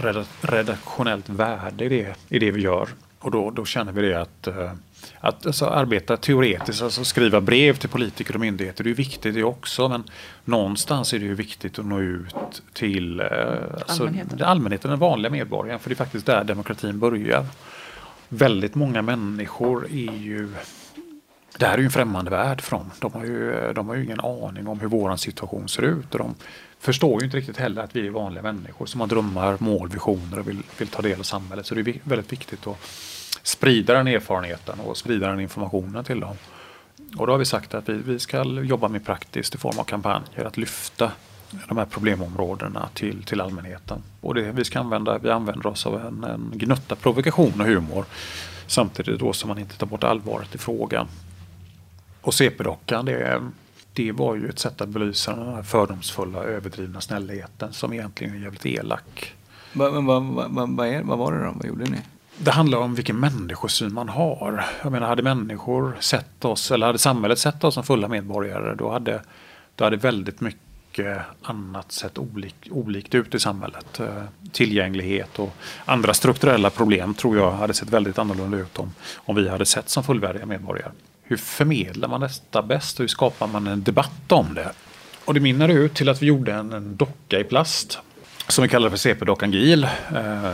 [0.42, 2.90] redaktionellt värde i det, i det vi gör.
[3.20, 4.72] Och då, då känner vi det att, eh,
[5.20, 9.44] att alltså arbeta teoretiskt, alltså skriva brev till politiker och myndigheter, det är viktigt det
[9.44, 9.90] också.
[9.90, 10.04] Men
[10.46, 13.28] någonstans är det ju viktigt att nå ut till eh,
[13.74, 14.44] alltså, allmänheten.
[14.44, 15.80] allmänheten, den vanliga medborgaren.
[15.80, 17.46] För det är faktiskt där demokratin börjar.
[18.30, 20.50] Väldigt många människor är ju
[21.58, 22.92] det här är ju en främmande värld för dem.
[23.00, 26.14] De har ju, de har ju ingen aning om hur vår situation ser ut.
[26.14, 26.36] Och de
[26.82, 30.40] förstår ju inte riktigt heller att vi är vanliga människor som har drömmar, mål, visioner
[30.40, 31.66] och vill, vill ta del av samhället.
[31.66, 32.78] Så det är väldigt viktigt att
[33.44, 36.36] sprida den erfarenheten och sprida den informationen till dem.
[37.18, 39.84] Och då har vi sagt att vi, vi ska jobba med praktiskt i form av
[39.84, 41.12] kampanjer, att lyfta
[41.68, 44.04] de här problemområdena till, till allmänheten.
[44.22, 48.06] Och det, vi, ska använda, vi använder oss av en, en gnutta provokation och humor
[48.68, 51.08] samtidigt då som man inte tar bort allvaret i frågan.
[52.22, 53.42] Och CP-dockan, det,
[53.94, 58.40] det var ju ett sätt att belysa den här fördomsfulla, överdrivna snällheten som egentligen är
[58.40, 59.36] jävligt elak.
[59.74, 60.66] Vad va, va, va,
[61.04, 61.52] va, var det då?
[61.56, 61.98] Vad gjorde ni?
[62.38, 64.66] Det handlar om vilken människosyn man har.
[64.84, 68.92] Jag menar, hade människor sett oss, eller hade samhället sett oss som fulla medborgare, då
[68.92, 69.22] hade,
[69.76, 74.00] då hade väldigt mycket annat sett olik, olikt ut i samhället.
[74.00, 75.54] Eh, tillgänglighet och
[75.86, 79.90] andra strukturella problem tror jag hade sett väldigt annorlunda ut om, om vi hade sett
[79.90, 80.92] som fullvärdiga medborgare.
[81.32, 84.72] Hur förmedlar man detta bäst och hur skapar man en debatt om det?
[85.26, 88.00] Och det mynnade ut till att vi gjorde en, en docka i plast
[88.48, 89.90] som vi kallar för CP-dockan GIL eh,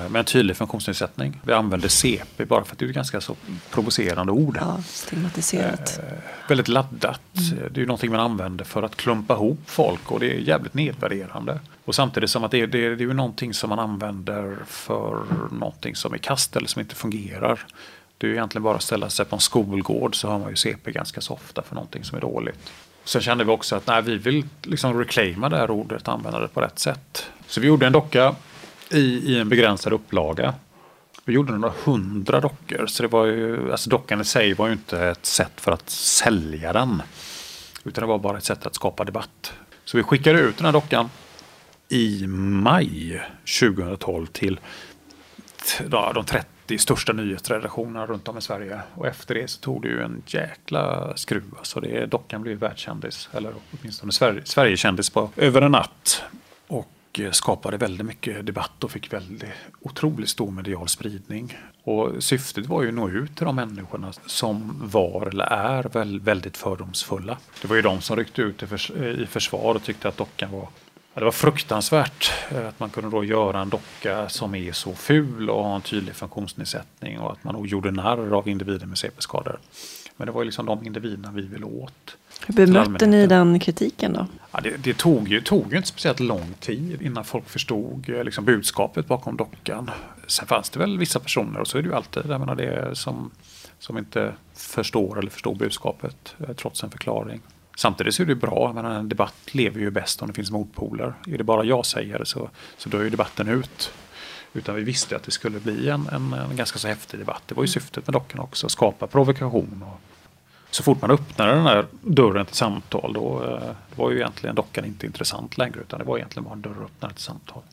[0.09, 1.41] med en tydlig funktionsnedsättning.
[1.43, 3.35] Vi använder CP bara för att det är ett ganska så
[3.71, 4.57] provocerande ord.
[4.61, 5.99] Ja, stigmatiserat.
[5.99, 6.17] Eh,
[6.47, 7.21] väldigt laddat.
[7.37, 7.63] Mm.
[7.71, 10.73] Det är ju någonting man använder för att klumpa ihop folk och det är jävligt
[10.73, 11.59] nedvärderande.
[11.85, 15.95] Och samtidigt som att det, det, det är ju någonting som man använder för någonting
[15.95, 17.65] som är kast eller som inte fungerar.
[18.17, 20.91] Det är egentligen bara att ställa sig på en skolgård så har man ju CP
[20.91, 22.71] ganska så ofta för någonting som är dåligt.
[23.03, 26.47] Sen kände vi också att nej, vi vill liksom reclaima det här ordet, använda det
[26.47, 27.29] på rätt sätt.
[27.47, 28.35] Så vi gjorde en docka
[28.89, 30.53] i, i en begränsad upplaga.
[31.25, 34.73] Vi gjorde några hundra dockor, så det var ju, alltså dockan i sig var ju
[34.73, 37.01] inte ett sätt för att sälja den.
[37.83, 39.53] Utan det var bara ett sätt att skapa debatt.
[39.85, 41.09] Så vi skickade ut den här dockan
[41.89, 43.21] i maj
[43.59, 44.59] 2012 till
[45.87, 48.81] de 30 30 största nyhetsredaktionerna runt om i Sverige.
[48.93, 51.53] Och efter det så tog det ju en jäkla skruv.
[51.57, 54.11] Alltså det, dockan blev världskändis, eller åtminstone
[54.43, 56.23] Sverigekändis på över en natt.
[56.67, 59.49] Och eh, skapade väldigt mycket debatt och fick väldigt
[59.81, 61.57] otroligt stor medial spridning.
[61.83, 66.57] Och syftet var ju att nå ut till de människorna som var eller är väldigt
[66.57, 67.37] fördomsfulla.
[67.61, 70.67] Det var ju de som ryckte ut i försvar och tyckte att dockan var
[71.19, 75.49] det var fruktansvärt eh, att man kunde då göra en docka som är så ful
[75.49, 79.59] och har en tydlig funktionsnedsättning och att man gjorde narr av individer med CP-skador.
[80.17, 82.17] Men det var ju liksom de individerna vi ville åt.
[82.47, 84.27] Hur bemötte ni den kritiken då?
[84.51, 88.23] Ja, det, det, tog, ju, tog ju inte speciellt lång tid innan folk förstod eh,
[88.23, 89.91] liksom, budskapet bakom dockan.
[90.27, 92.95] Sen fanns det väl vissa personer, och så är det ju alltid, jag menar, det
[92.95, 93.31] som,
[93.79, 97.41] som inte förstår eller förstår budskapet eh, trots en förklaring.
[97.77, 101.13] Samtidigt så är det bra, men en debatt lever ju bäst om det finns motpoler.
[101.27, 103.91] Är det bara jag säger så, så dör ju debatten ut.
[104.53, 107.43] Utan vi visste att det skulle bli en, en, en ganska så häftig debatt.
[107.45, 109.83] Det var ju syftet med dockan också, att skapa provokation.
[109.87, 110.01] Och
[110.69, 113.27] så fort man öppnade den här dörren till samtal då
[113.97, 117.13] då var ju egentligen dockan inte intressant längre utan det var egentligen bara en dörröppnare
[117.13, 117.63] till samtal.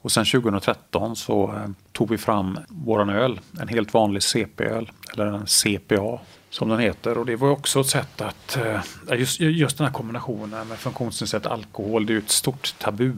[0.00, 5.26] Och sen 2013 så eh, tog vi fram våran öl, en helt vanlig CP-öl, eller
[5.26, 6.18] en CPA
[6.50, 7.18] som den heter.
[7.18, 11.46] Och det var också ett sätt att, eh, just, just den här kombinationen med funktionsnedsatt
[11.46, 13.12] alkohol, det är ju ett stort tabu.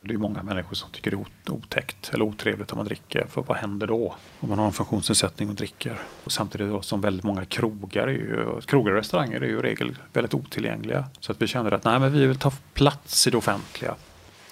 [0.00, 3.26] Det är många människor som tycker det är otäckt eller otrevligt om man dricker.
[3.30, 5.98] För vad händer då om man har en funktionsnedsättning och dricker?
[6.24, 9.62] Och samtidigt då som väldigt många krogar, är ju, krogar och restauranger är ju i
[9.62, 11.04] regel väldigt otillgängliga.
[11.20, 13.94] Så att vi kände att nej, men vi vill ta plats i det offentliga.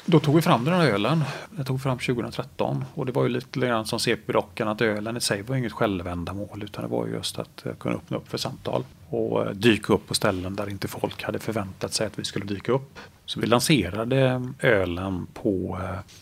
[0.08, 1.24] Då tog vi fram den här ölen.
[1.50, 5.16] Den tog vi fram 2013 och det var ju lite grann som CP-dockan, att ölen
[5.16, 8.38] i sig var inget självändamål utan det var just att eh, kunna öppna upp för
[8.38, 12.24] samtal och eh, dyka upp på ställen där inte folk hade förväntat sig att vi
[12.24, 12.98] skulle dyka upp.
[13.24, 15.78] Så vi lanserade eh, ölen på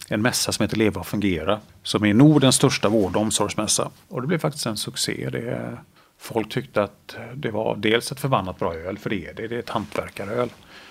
[0.08, 3.90] en mässa som heter Leva och fungera som är Nordens största vård och omsorgsmässa.
[4.08, 5.28] Och det blev faktiskt en succé.
[5.32, 5.78] Det,
[6.18, 9.48] folk tyckte att det var dels ett förbannat bra öl, för det är det.
[9.48, 10.48] Det är ett hantverkaröl.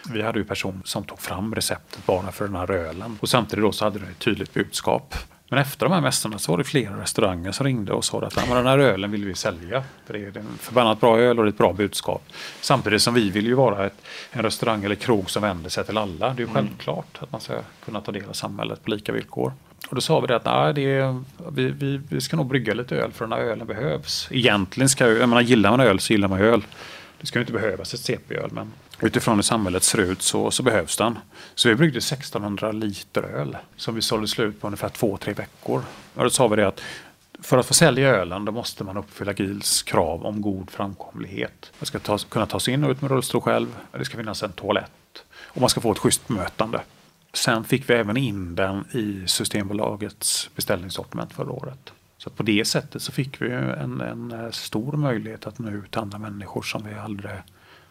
[0.09, 3.17] Vi hade ju person som tog fram receptet bara för den här ölen.
[3.21, 5.15] Och samtidigt då så hade det ett tydligt budskap.
[5.49, 8.35] Men efter de här mässorna så var det flera restauranger som ringde och sa att
[8.35, 9.83] den här ölen vill vi sälja.
[10.05, 12.23] För det är en förbannat bra öl och ett bra budskap.
[12.61, 15.97] Samtidigt som vi vill ju vara ett, en restaurang eller krog som vänder sig till
[15.97, 16.29] alla.
[16.29, 16.53] Det är ju mm.
[16.53, 17.53] självklart att man ska
[17.85, 19.53] kunna ta del av samhället på lika villkor.
[19.89, 22.73] Och då sa vi det att nej, det är, vi, vi, vi ska nog brygga
[22.73, 24.27] lite öl för den här ölen behövs.
[24.31, 26.63] Egentligen ska jag menar gillar man öl så gillar man öl.
[27.21, 28.71] Det ska ju inte behövas ett CP-öl men
[29.03, 31.19] utifrån hur samhället ser ut så, så behövs den.
[31.55, 35.83] Så vi bryggde 1600 liter öl som vi sålde slut på ungefär två, tre veckor.
[36.13, 36.81] Och då sa vi det att
[37.41, 41.71] för att få sälja ölen då måste man uppfylla GILs krav om god framkomlighet.
[41.79, 43.67] Man ska ta, kunna ta sig in och ut med rullstol själv.
[43.91, 45.23] Det ska finnas en toalett.
[45.35, 46.81] Och man ska få ett schysst bemötande.
[47.33, 51.93] Sen fick vi även in den i Systembolagets beställningssortiment förra året.
[52.17, 55.91] Så på det sättet så fick vi en, en eh, stor möjlighet att nå ut
[55.91, 57.31] till andra människor som vi aldrig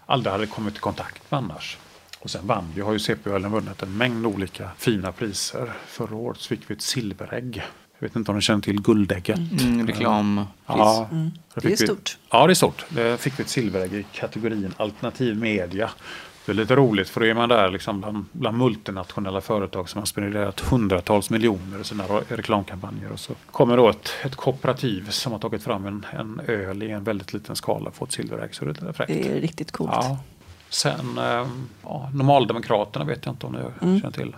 [0.06, 1.78] aldrig hade kommit i kontakt med annars.
[2.18, 5.72] Och sen vann vi, har ju CP-ölen vunnit en mängd olika fina priser.
[5.86, 7.62] Förra året så fick vi ett silverägg.
[7.98, 9.38] Jag vet inte om ni känner till guldägget.
[9.38, 10.44] Mm, mm reklam.
[10.66, 11.30] Ja, mm.
[11.54, 12.18] Det är stort.
[12.20, 12.84] Vi, ja, det är stort.
[12.88, 15.90] Det fick vi ett silverägg i kategorin alternativ media.
[16.46, 19.98] Det är lite roligt för då är man där liksom bland, bland multinationella företag som
[19.98, 23.12] har spenderat hundratals miljoner i sina reklamkampanjer.
[23.12, 26.90] Och så kommer då ett, ett kooperativ som har tagit fram en, en öl i
[26.90, 28.54] en väldigt liten skala och fått silverägg.
[28.54, 29.12] Så det är fräckt.
[29.12, 29.90] Det är riktigt coolt.
[29.92, 30.18] Ja.
[30.68, 31.46] Sen eh,
[31.82, 34.00] ja, Normaldemokraterna vet jag inte om ni mm.
[34.00, 34.36] känner till.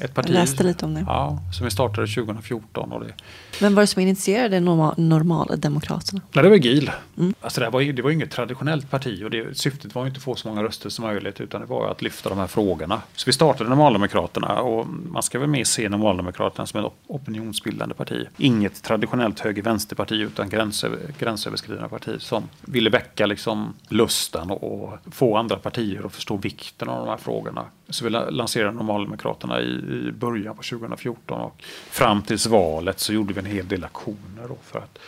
[0.00, 1.04] Ett parti, jag läste lite om det.
[1.06, 2.92] Ja, som vi startade 2014.
[2.92, 3.12] Och det,
[3.60, 6.20] Vem var det som initierade normal, Normaldemokraterna?
[6.32, 6.90] Nej, det var GIL.
[7.18, 7.34] Mm.
[7.40, 10.34] Alltså det, var, det var inget traditionellt parti och det, syftet var inte att få
[10.34, 13.02] så många röster som möjligt utan det var att lyfta de här frågorna.
[13.16, 18.26] Så vi startade Normaldemokraterna och man ska väl mer se Normaldemokraterna som ett opinionsbildande parti.
[18.36, 25.36] Inget traditionellt höger-vänsterparti utan gränsöver, gränsöverskridande parti som ville väcka liksom lusten och, och få
[25.36, 27.64] andra partier att förstå vikten av de här frågorna.
[27.88, 33.34] Så vi lanserade Normaldemokraterna i i början på 2014 och fram tills valet så gjorde
[33.34, 34.98] vi en hel del aktioner för att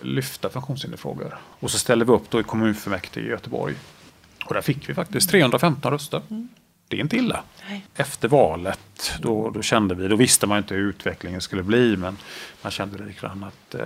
[0.00, 1.38] lyfta funktionshinderfrågor.
[1.60, 3.74] Och så ställde vi upp då i kommunfullmäktige i Göteborg.
[4.46, 6.22] Och där fick vi faktiskt 315 röster.
[6.30, 6.48] Mm.
[6.90, 7.42] Det är inte illa.
[7.68, 7.84] Nej.
[7.94, 12.16] Efter valet då, då, kände vi, då visste man inte hur utvecklingen skulle bli men
[12.62, 13.84] man kände lite grann att eh,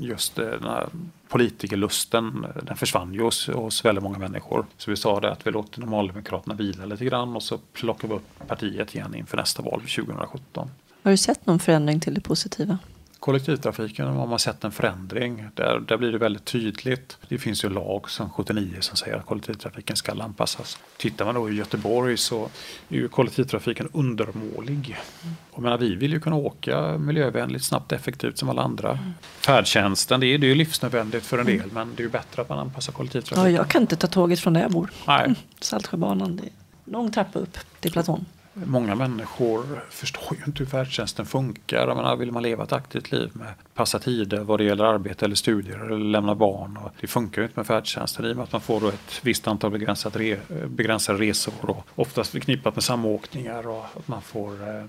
[0.00, 0.88] just eh, den här
[1.28, 4.66] politikerlusten den försvann ju hos, hos väldigt många människor.
[4.76, 8.14] Så vi sa det att vi låter Normaldemokraterna vila lite grann och så plockar vi
[8.14, 10.70] upp partiet igen inför nästa val 2017.
[11.02, 12.78] Har du sett någon förändring till det positiva?
[13.20, 15.48] Kollektivtrafiken har man sett en förändring.
[15.54, 17.18] Där, där blir det väldigt tydligt.
[17.28, 20.78] Det finns ju lag sedan 79 som säger att kollektivtrafiken ska anpassas.
[20.96, 22.48] Tittar man då i Göteborg så
[22.88, 24.96] är ju kollektivtrafiken undermålig.
[25.50, 28.90] Och menar, vi vill ju kunna åka miljövänligt, snabbt, effektivt som alla andra.
[28.90, 29.12] Mm.
[29.40, 31.70] Färdtjänsten, det är, det är ju livsnödvändigt för en del mm.
[31.74, 33.52] men det är ju bättre att man anpassar kollektivtrafiken.
[33.52, 34.90] Ja, jag kan inte ta tåget från där jag bor.
[35.06, 35.34] Nej.
[35.60, 36.50] Saltsjöbanan, det är
[36.92, 38.24] lång trappa upp till platån.
[38.64, 41.88] Många människor förstår ju inte hur färdtjänsten funkar.
[41.88, 45.24] Jag menar, vill man leva ett aktivt liv med passa tider vad det gäller arbete
[45.24, 46.76] eller studier eller lämna barn.
[46.76, 49.48] Och det funkar ju inte med färdtjänsten i och med att man får ett visst
[49.48, 50.38] antal begränsat re,
[50.68, 54.84] begränsade resor och oftast förknippat med samåkningar och att man får eh,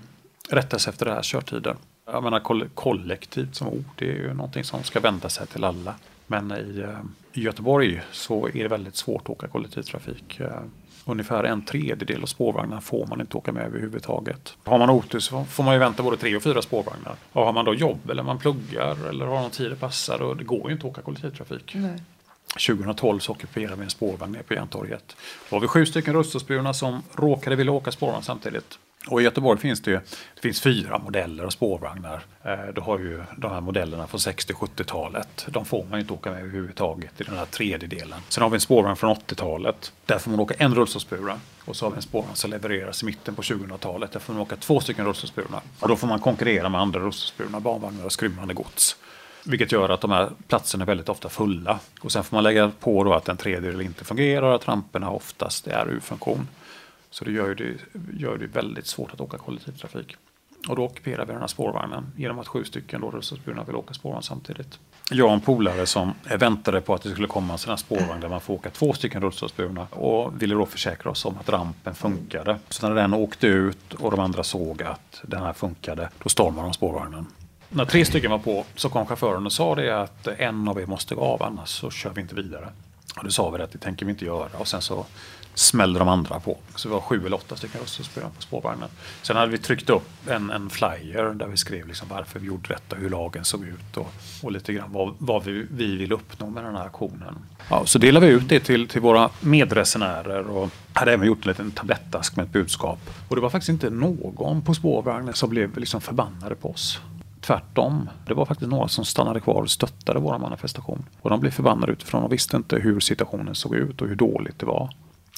[0.48, 1.76] rätta sig efter det här körtiden.
[2.06, 5.94] Jag menar kollektivt som ord, det är ju någonting som ska vända sig till alla.
[6.26, 6.98] Men i, eh,
[7.32, 10.40] i Göteborg så är det väldigt svårt att åka kollektivtrafik.
[10.40, 10.60] Eh,
[11.04, 14.54] ungefär en tredjedel av spårvagnarna får man inte åka med överhuvudtaget.
[14.64, 17.14] Har man otur så får man ju vänta både tre och fyra spårvagnar.
[17.32, 20.36] Och har man då jobb eller man pluggar eller har någon tid det passar och
[20.36, 21.72] det går ju inte att åka kollektivtrafik.
[21.74, 22.02] Nej.
[22.66, 25.16] 2012 så ockuperade vi en spårvagn nere på Järntorget.
[25.50, 28.78] Då var vi sju stycken rullstolsburna som råkade vilja åka spårvagn samtidigt.
[29.06, 29.96] Och i Göteborg finns det, ju,
[30.34, 32.22] det finns fyra modeller av spårvagnar.
[32.44, 35.46] Eh, du har ju de här modellerna från 60-70-talet.
[35.48, 38.20] De får man ju inte åka med överhuvudtaget i den här tredjedelen.
[38.28, 39.92] Sen har vi en spårvagn från 80-talet.
[40.06, 41.38] Där får man åka en rullstolsburen.
[41.64, 44.12] Och så har vi en spårvagn som levereras i mitten på 2000-talet.
[44.12, 45.60] Där får man åka två stycken rullstolsburna.
[45.80, 48.96] Och då får man konkurrera med andra rullstolsburna barnvagnar och skrymmande gods.
[49.44, 51.78] Vilket gör att de här platserna är väldigt ofta fulla.
[52.00, 55.10] Och sen får man lägga på då att en tredjedel inte fungerar och att ramperna
[55.10, 56.48] oftast är ur funktion.
[57.10, 57.76] Så det gör det,
[58.18, 60.16] gör det väldigt svårt att åka kollektivtrafik.
[60.68, 64.22] Och då ockuperar vi den här spårvagnen genom att sju stycken rullstolsburna vill åka spårvagn
[64.22, 64.78] samtidigt.
[65.10, 68.20] Jag och en polare som väntade på att det skulle komma en sån här spårvagn
[68.20, 71.94] där man får åka två stycken rullstolsburna och ville då försäkra oss om att rampen
[71.94, 72.58] funkade.
[72.68, 76.66] Så när den åkte ut och de andra såg att den här funkade, då stormade
[76.68, 77.26] de spårvagnen.
[77.68, 80.86] När tre stycken var på så kom chauffören och sa det att en av er
[80.86, 82.68] måste gå av annars så kör vi inte vidare.
[83.16, 84.58] Och då sa vi att det tänker vi inte göra.
[84.58, 85.06] Och sen så
[85.54, 86.58] smällde de andra på.
[86.74, 88.88] Så vi var sju eller åtta stycken röstspelare på spårvagnen.
[89.22, 92.68] Sen hade vi tryckt upp en, en flyer där vi skrev liksom varför vi gjorde
[92.68, 96.50] detta, hur lagen såg ut och, och lite grann vad, vad vi, vi vill uppnå
[96.50, 97.38] med den här aktionen.
[97.68, 101.48] Ja, så delade vi ut det till, till våra medresenärer och hade även gjort en
[101.48, 102.98] liten tablettask med ett budskap.
[103.28, 107.00] Och det var faktiskt inte någon på spårvagnen som blev liksom förbannade på oss.
[107.40, 108.08] Tvärtom.
[108.26, 111.04] Det var faktiskt några som stannade kvar och stöttade vår manifestation.
[111.20, 114.58] Och de blev förbannade utifrån och visste inte hur situationen såg ut och hur dåligt
[114.58, 114.90] det var.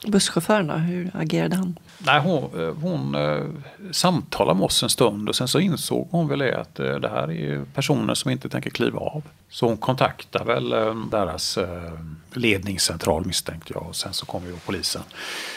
[0.07, 1.79] Busschauffören då, hur agerade han?
[1.99, 3.45] Nej, hon, eh, hon eh,
[3.91, 7.31] samtalade med oss en stund och sen så insåg hon väl att eh, det här
[7.31, 9.23] är personer som inte tänker kliva av.
[9.51, 11.93] Så hon kontaktade väl eh, deras eh,
[12.33, 15.03] ledningscentral misstänkte jag och sen så kom ju polisen.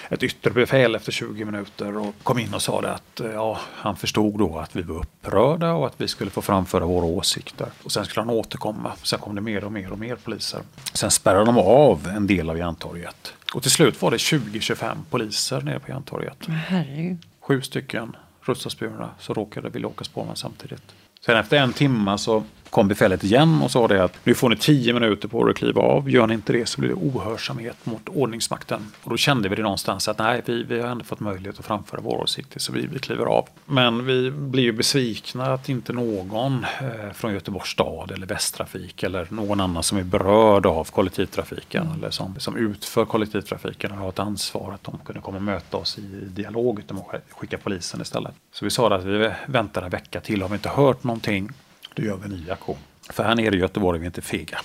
[0.10, 3.60] Ett yttre befäl efter 20 minuter och kom in och sa det att eh, ja,
[3.76, 7.68] han förstod då att vi var upprörda och att vi skulle få framföra våra åsikter.
[7.84, 8.92] Och sen skulle han återkomma.
[9.04, 10.62] Sen kom det mer och mer och mer poliser.
[10.94, 13.34] Sen spärrade de av en del av Järntorget.
[13.56, 16.48] Och till slut var det 20-25 poliser nere på Järntorget.
[16.48, 17.18] Herregud.
[17.40, 20.96] Sju stycken rullstolsburna som råkade vilja åka spårvagn samtidigt.
[21.26, 22.44] Sen efter en timme så
[22.76, 25.58] kom befälet igen och sa det att nu får ni tio minuter på er att
[25.58, 26.10] kliva av.
[26.10, 28.82] Gör ni inte det så blir det ohörsamhet mot ordningsmakten.
[29.04, 31.66] Och då kände vi det någonstans att nej, vi, vi har ändå fått möjlighet att
[31.66, 33.48] framföra våra åsikter så vi, vi kliver av.
[33.66, 39.28] Men vi blir ju besvikna att inte någon eh, från Göteborgs stad eller Västtrafik eller
[39.30, 44.20] någon annan som är berörd av kollektivtrafiken eller som, som utför kollektivtrafiken och har ett
[44.20, 48.34] ansvar att de kunde komma och möta oss i dialog utan att skicka polisen istället.
[48.52, 50.42] Så vi sa att vi väntar en vecka till.
[50.42, 51.52] Har vi inte hört någonting
[51.96, 52.78] då gör vi en ny aktion.
[53.10, 54.60] För här nere i Göteborg är vi inte fega.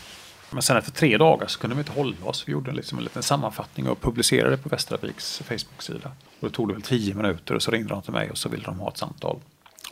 [0.51, 2.49] Men sen efter tre dagar så kunde vi inte hålla oss.
[2.49, 6.11] Vi gjorde liksom en liten sammanfattning och publicerade på Västtrafiks Facebook-sida.
[6.41, 8.49] Och det tog det väl tio minuter och så ringde de till mig och så
[8.49, 9.39] ville de ha ett samtal.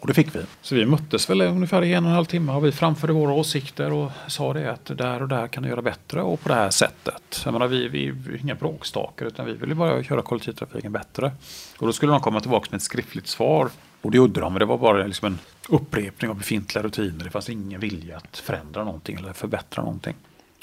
[0.01, 0.41] Och det fick vi.
[0.63, 3.33] Så vi möttes väl ungefär i en och en halv timme och vi framförde våra
[3.33, 6.55] åsikter och sa det att där och där kan du göra bättre och på det
[6.55, 7.43] här sättet.
[7.45, 11.33] Jag menar, vi, vi är inga bråkstakar utan vi vill bara göra kollektivtrafiken bättre.
[11.79, 13.71] Och då skulle de komma tillbaka med ett skriftligt svar
[14.03, 15.39] och det gjorde de, men det var bara liksom en
[15.69, 17.25] upprepning av befintliga rutiner.
[17.25, 20.15] Det fanns ingen vilja att förändra någonting eller förbättra någonting.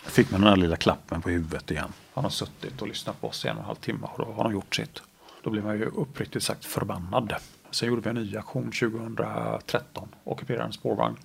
[0.04, 1.94] Fick man den där lilla klappen på huvudet igen.
[2.14, 4.32] Har de suttit och lyssnat på oss i en och en halv timme och då
[4.32, 5.02] har de gjort sitt.
[5.44, 7.34] Då blir man ju uppriktigt sagt förbannad.
[7.72, 11.16] Sen gjorde vi en ny aktion 2013, ockuperade en spårvagn.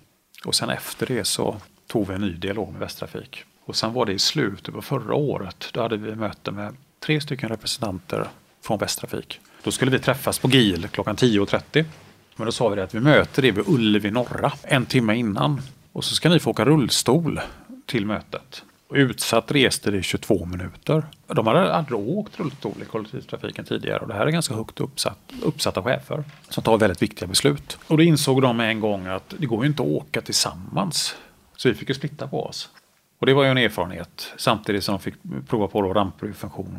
[0.44, 1.56] Och sen efter det så
[1.86, 3.44] tog vi en ny dialog med Västtrafik.
[3.64, 7.20] Och sen var det i slutet på förra året, då hade vi möte med tre
[7.20, 8.28] stycken representanter
[8.62, 9.40] från Västtrafik.
[9.62, 11.84] Då skulle vi träffas på GIL klockan 10.30.
[12.36, 15.60] Men då sa vi det att vi möter det vid Ullevi norra en timme innan.
[15.92, 17.40] Och så ska ni få åka rullstol
[17.86, 18.62] till mötet.
[18.88, 21.04] Och utsatt reste det i 22 minuter.
[21.26, 25.18] De hade aldrig åkt rullstol i kollektivtrafiken tidigare och det här är ganska högt uppsatt,
[25.42, 27.78] uppsatta chefer som tar väldigt viktiga beslut.
[27.86, 31.16] Och då insåg de med en gång att det går ju inte att åka tillsammans.
[31.56, 32.68] Så vi fick ju splitta på oss.
[33.20, 35.14] Och det var ju en erfarenhet samtidigt som de fick
[35.48, 36.10] prova på då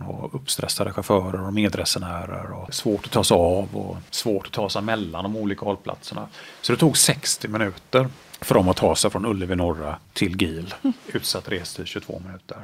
[0.07, 4.69] och uppstressade chaufförer och medresenärer och svårt att ta sig av och svårt att ta
[4.69, 6.27] sig mellan de olika hållplatserna.
[6.61, 8.07] Så det tog 60 minuter
[8.41, 10.73] för dem att ta sig från Ullevi norra till GIL.
[11.07, 12.57] Utsatt restid 22 minuter.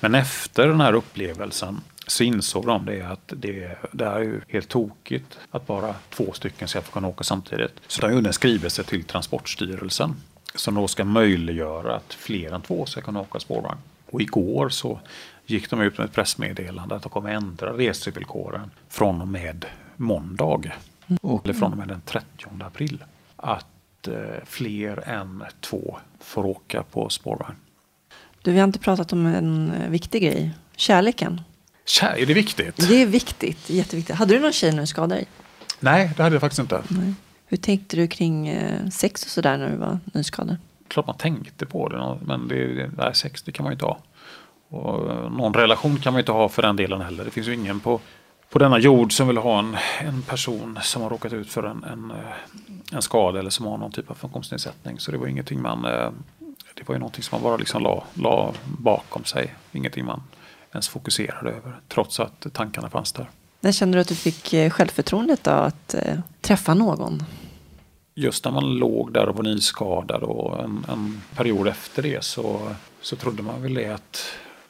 [0.00, 4.68] Men efter den här upplevelsen så insåg de det att det, det är ju helt
[4.68, 7.80] tokigt att bara två stycken ska få kunna åka samtidigt.
[7.86, 10.16] Så de gjorde en skrivelse till Transportstyrelsen
[10.54, 13.78] som då ska möjliggöra att fler än två ska kunna åka spårvagn.
[14.10, 15.00] Och igår så
[15.46, 20.72] gick de ut med ett pressmeddelande att de kommer ändra resevillkoren från och med måndag.
[21.06, 21.40] Mm.
[21.44, 22.26] Eller från och med den 30
[22.60, 23.04] april.
[23.36, 27.56] Att eh, fler än två får åka på spårvagn.
[28.42, 30.50] Du, vi har inte pratat om en eh, viktig grej.
[30.76, 31.40] Kärleken.
[31.86, 32.88] Kär, är det viktigt?
[32.88, 33.70] Det är viktigt.
[33.70, 34.16] Jätteviktigt.
[34.16, 35.26] Hade du någon tjej när du skadade dig?
[35.80, 36.82] Nej, det hade jag faktiskt inte.
[36.88, 37.14] Nej.
[37.46, 40.56] Hur tänkte du kring eh, sex och sådär när du var nyskadad?
[40.88, 43.98] Klart man tänkte på det, men det, nej, sex det kan man ju inte ha.
[44.68, 47.24] Och eh, någon relation kan man ju inte ha för den delen heller.
[47.24, 48.00] Det finns ju ingen på,
[48.50, 51.84] på denna jord som vill ha en, en person som har råkat ut för en,
[51.84, 52.16] en, eh,
[52.92, 54.98] en skada eller som har någon typ av funktionsnedsättning.
[54.98, 55.86] Så det var ingenting man
[56.74, 59.54] det var ju någonting som man bara liksom la, la bakom sig.
[59.72, 60.22] Ingenting man
[60.72, 63.30] ens fokuserade över trots att tankarna fanns där.
[63.64, 67.22] När kände du att du fick självförtroendet då att eh, träffa någon?
[68.14, 72.74] Just när man låg där och var nyskadad och en, en period efter det så,
[73.00, 74.24] så trodde man väl det att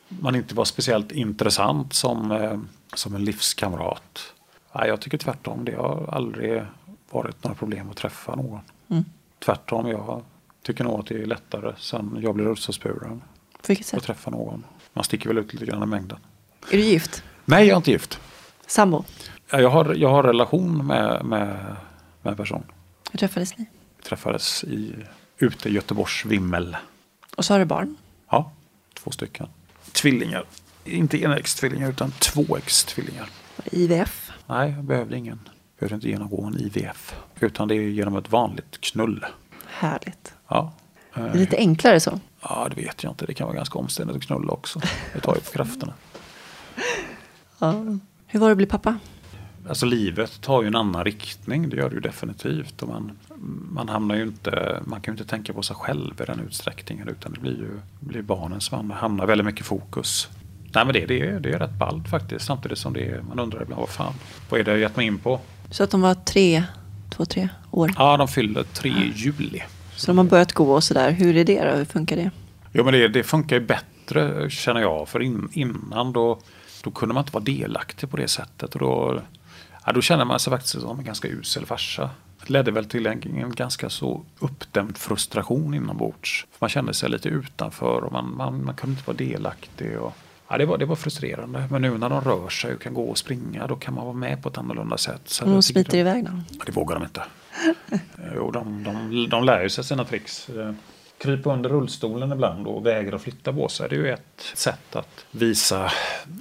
[0.08, 2.58] man inte var speciellt intressant som, eh,
[2.94, 4.32] som en livskamrat.
[4.74, 5.64] Nej, jag tycker tvärtom.
[5.64, 6.62] Det har aldrig
[7.10, 8.60] varit några problem att träffa någon.
[8.88, 9.04] Mm.
[9.44, 10.22] Tvärtom, jag
[10.62, 13.22] tycker nog att det är lättare sen jag blev rullstolsburen.
[13.92, 14.64] Att träffa någon.
[14.92, 16.18] Man sticker väl ut lite grann i mängden.
[16.70, 17.22] Är du gift?
[17.44, 18.20] Nej, jag är inte gift.
[18.66, 19.04] Sambo?
[19.50, 21.76] Jag har, jag har relation med, med,
[22.22, 22.64] med en person.
[23.12, 23.66] Hur träffades ni?
[23.96, 24.94] Vi träffades i,
[25.38, 26.76] ute i Göteborgs vimmel.
[27.36, 27.96] Och så har du barn?
[28.30, 28.52] Ja,
[28.94, 29.46] två stycken.
[29.92, 30.44] Tvillingar.
[30.84, 33.28] Inte enäggstvillingar utan tvåäggstvillingar.
[33.64, 34.30] IVF?
[34.46, 35.40] Nej, jag behövde ingen.
[35.44, 37.14] Jag behövde inte genomgå en IVF.
[37.40, 39.24] Utan det är genom ett vanligt knull.
[39.66, 40.34] Härligt.
[40.48, 40.72] Ja.
[41.14, 42.20] Det är lite enklare så?
[42.40, 43.26] Ja, det vet jag inte.
[43.26, 44.80] Det kan vara ganska omständigt att knulla också.
[45.12, 45.92] Det tar ju på krafterna.
[47.58, 47.74] Ja.
[48.26, 48.98] Hur var det att bli pappa?
[49.68, 52.82] Alltså livet tar ju en annan riktning, det gör det ju definitivt.
[52.82, 53.12] Och man,
[53.70, 57.08] man, hamnar ju inte, man kan ju inte tänka på sig själv i den utsträckningen
[57.08, 60.28] utan det blir ju blir barnen som hamnar väldigt mycket fokus.
[60.74, 63.38] Nej men det, det, är, det är rätt ballt faktiskt samtidigt som det är, man
[63.38, 64.12] undrar ibland vad fan,
[64.50, 65.40] vad är det jag gett mig in på?
[65.70, 66.64] Så att de var tre,
[67.10, 67.92] två, tre år?
[67.98, 69.62] Ja, de fyller tre i juli.
[69.96, 71.76] Så de har börjat gå och sådär, hur är det då?
[71.76, 72.30] Hur funkar det?
[72.72, 76.38] Jo men det, det funkar ju bättre känner jag, för in, innan då,
[76.84, 78.74] då kunde man inte vara delaktig på det sättet.
[78.74, 79.20] Och då,
[79.86, 82.10] Ja, då känner man sig faktiskt som en ganska usel farsa.
[82.40, 86.46] Det ledde väl till en, en ganska så uppdämd frustration inombords.
[86.58, 89.98] Man kände sig lite utanför och man, man, man kunde inte vara delaktig.
[89.98, 90.12] Och,
[90.48, 91.68] ja, det, var, det var frustrerande.
[91.70, 94.16] Men nu när de rör sig och kan gå och springa då kan man vara
[94.16, 95.22] med på ett annorlunda sätt.
[95.24, 96.30] Så de smiter de, iväg då?
[96.50, 97.22] Ja, det vågar de inte.
[98.34, 100.48] jo, de, de, de lär ju sig sina tricks
[101.24, 103.88] krypa under rullstolen ibland och vägra flytta på sig.
[103.88, 105.92] Det är ju ett sätt att visa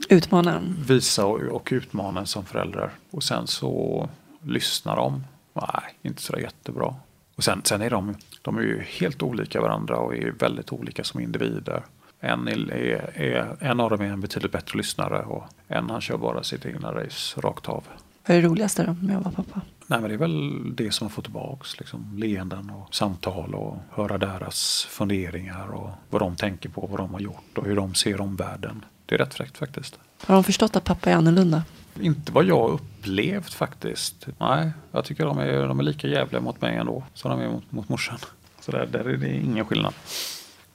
[0.09, 2.89] Utmana Visa och, och utmana en som förälder.
[3.11, 4.09] Och sen så
[4.41, 5.23] lyssnar de.
[5.53, 6.95] Nej, inte sådär jättebra.
[7.35, 11.03] Och sen, sen är de, de är ju helt olika varandra och är väldigt olika
[11.03, 11.83] som individer.
[12.19, 16.17] En, är, är, en av dem är en betydligt bättre lyssnare och en han kör
[16.17, 17.83] bara sitt egna race rakt av.
[18.25, 19.61] Vad är det roligaste då med att vara pappa?
[19.87, 21.79] Nej, men det är väl det som man får tillbaks.
[21.79, 27.13] Liksom, leenden och samtal och höra deras funderingar och vad de tänker på, vad de
[27.13, 28.85] har gjort och hur de ser omvärlden.
[29.05, 29.99] Det är rätt fräckt faktiskt.
[30.25, 31.63] Har de förstått att pappa är annorlunda?
[31.99, 34.27] Inte vad jag upplevt faktiskt.
[34.39, 37.49] Nej, jag tycker de är, de är lika jävliga mot mig ändå som de är
[37.49, 38.17] mot, mot morsan.
[38.59, 39.93] Så där, där är det ingen skillnad.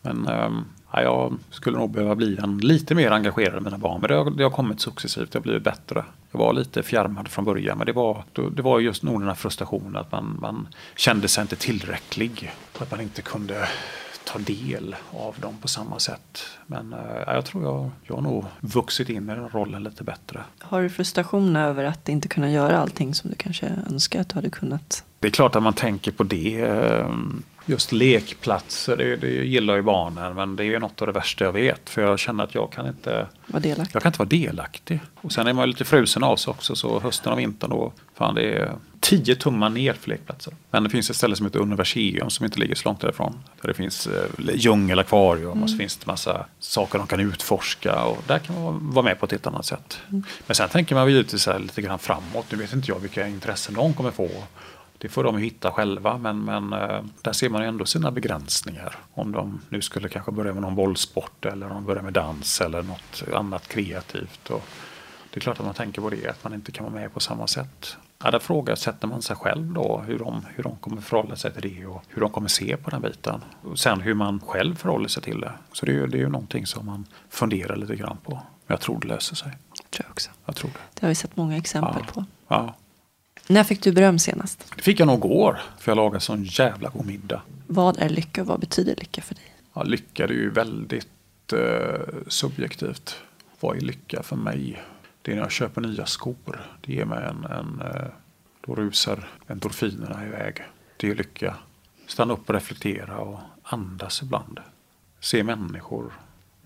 [0.03, 4.01] Men um, ja, jag skulle nog behöva bli en, lite mer engagerad i mina barn.
[4.01, 6.05] Men det har, det har kommit successivt, det har blivit bättre.
[6.31, 9.35] Jag var lite fjärmad från början men det var, det var just nog den här
[9.35, 12.53] frustrationen att man, man kände sig inte tillräcklig.
[12.79, 13.69] Att man inte kunde
[14.25, 16.45] ta del av dem på samma sätt.
[16.67, 20.41] Men äh, jag tror jag, jag har nog vuxit in i den rollen lite bättre.
[20.61, 24.35] Har du frustration över att inte kunna göra allting som du kanske önskar att du
[24.35, 25.05] hade kunnat?
[25.21, 26.71] Det är klart att man tänker på det.
[27.69, 31.53] Just lekplatser, det, det gillar ju barnen men det är något av det värsta jag
[31.53, 31.91] vet.
[31.91, 33.95] För jag känner att jag kan inte vara delaktig.
[33.95, 35.01] Jag kan inte vara delaktig.
[35.15, 38.35] Och sen är man lite frusen av sig också så hösten och vintern då, fan
[38.35, 40.55] det är tio tummar ner för lekplatser.
[40.71, 43.35] Men det finns ett ställe som heter Universium som inte ligger så långt därifrån.
[43.61, 45.63] Där det finns eh, djungelakvarium mm.
[45.63, 49.21] och så finns det massa saker de kan utforska och där kan man vara med
[49.21, 49.99] på ett helt annat sätt.
[50.09, 50.25] Mm.
[50.47, 52.47] Men sen tänker man givetvis lite grann framåt.
[52.51, 54.29] Nu vet inte jag vilka intressen de kommer få.
[54.99, 58.97] Det får de hitta själva men, men eh, där ser man ändå sina begränsningar.
[59.15, 62.61] Om de nu skulle kanske börja med någon bollsport eller om de börjar med dans
[62.61, 64.51] eller något annat kreativt.
[64.51, 64.65] Och
[65.31, 67.21] det är klart att man tänker på det, att man inte kan vara med på
[67.21, 67.97] samma sätt.
[68.25, 71.77] Ja, där frågasätter man sig själv då hur de, hur de kommer förhålla sig till
[71.77, 73.45] det och hur de kommer se på den biten.
[73.63, 75.53] Och sen hur man själv förhåller sig till det.
[75.73, 78.33] Så det är ju, det är ju någonting som man funderar lite grann på.
[78.33, 79.53] Men jag tror det löser sig.
[79.83, 80.31] Jag tror också.
[80.45, 80.79] Jag tror det.
[80.95, 82.13] Det har vi sett många exempel ja.
[82.13, 82.25] på.
[82.49, 82.75] Ja.
[83.51, 84.73] När fick du beröm senast?
[84.77, 87.43] Det fick jag nog igår, för jag lagade sån jävla god middag.
[87.67, 89.55] Vad är lycka och vad betyder lycka för dig?
[89.75, 93.17] Ja, lycka är ju väldigt eh, subjektivt.
[93.61, 94.83] Vad är lycka för mig?
[95.23, 96.61] Det är när jag köper nya skor.
[96.81, 98.07] Det ger mig en, en eh,
[98.67, 100.63] då rusar endorfinerna iväg.
[100.97, 101.57] Det är lycka.
[102.07, 104.61] Stanna upp och reflektera och andas ibland.
[105.21, 106.13] Se människor,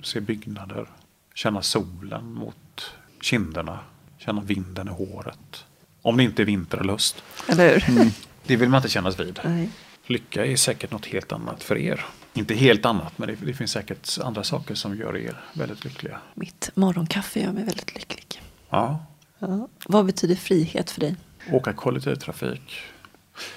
[0.02, 0.86] se byggnader,
[1.34, 3.78] känna solen mot kinderna,
[4.18, 5.64] känna vinden i håret.
[6.02, 7.22] Om det inte är vinter och lust.
[7.48, 7.96] Eller hur?
[7.98, 8.10] Mm.
[8.46, 9.40] Det vill man inte kännas vid.
[9.44, 9.68] Nej.
[10.06, 12.04] Lycka är säkert något helt annat för er.
[12.34, 16.18] Inte helt annat, men det, det finns säkert andra saker som gör er väldigt lyckliga.
[16.34, 18.42] Mitt morgonkaffe gör mig väldigt lycklig.
[18.70, 19.06] Ja,
[19.38, 19.68] Ja.
[19.86, 21.16] Vad betyder frihet för dig?
[21.50, 22.80] åka kollektivtrafik.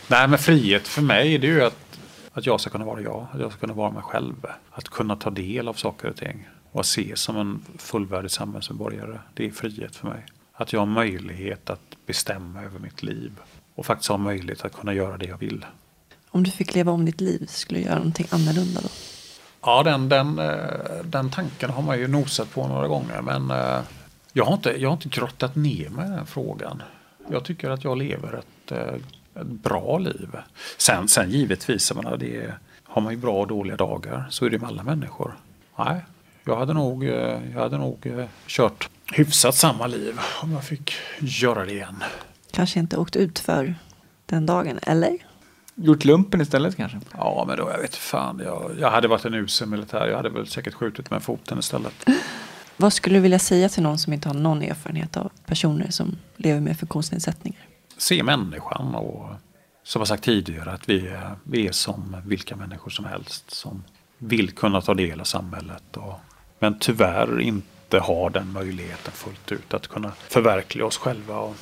[0.07, 1.99] Nej, men frihet för mig det är ju att,
[2.31, 3.27] att jag ska kunna vara jag.
[3.31, 4.35] Att jag ska kunna vara mig själv.
[4.71, 6.47] Att kunna ta del av saker och ting.
[6.71, 9.19] Och att se som en fullvärdig samhällsmedborgare.
[9.33, 10.25] Det är frihet för mig.
[10.53, 13.31] Att jag har möjlighet att bestämma över mitt liv.
[13.75, 15.65] Och faktiskt ha möjlighet att kunna göra det jag vill.
[16.29, 18.89] Om du fick leva om ditt liv, skulle du göra någonting annorlunda då?
[19.61, 23.21] Ja, den, den, eh, den tanken har man ju nosat på några gånger.
[23.21, 23.81] Men eh,
[24.33, 26.83] jag har inte, jag har inte grottat ner mig i den frågan.
[27.31, 30.29] Jag tycker att jag lever ett, eh, ett bra liv.
[30.77, 34.27] Sen, sen givetvis, jag menar, det är, har man ju bra och dåliga dagar.
[34.29, 35.35] Så är det med alla människor.
[35.77, 36.01] Nej,
[36.43, 41.71] jag hade nog, jag hade nog kört hyfsat samma liv om jag fick göra det
[41.71, 42.03] igen.
[42.51, 43.75] Kanske inte åkt ut för
[44.25, 45.17] den dagen, eller?
[45.75, 46.99] Gjort lumpen istället kanske?
[47.11, 48.41] Ja, men då, jag vet fan.
[48.43, 50.07] Jag, jag hade varit en usel militär.
[50.07, 51.93] Jag hade väl säkert skjutit med foten istället.
[52.77, 56.17] Vad skulle du vilja säga till någon som inte har någon erfarenhet av personer som
[56.37, 57.65] lever med funktionsnedsättningar?
[57.97, 59.29] se människan och
[59.83, 63.83] som jag sagt tidigare att vi är, vi är som vilka människor som helst som
[64.17, 65.97] vill kunna ta del av samhället.
[65.97, 66.19] Och,
[66.59, 71.55] men tyvärr inte har den möjligheten fullt ut att kunna förverkliga oss själva och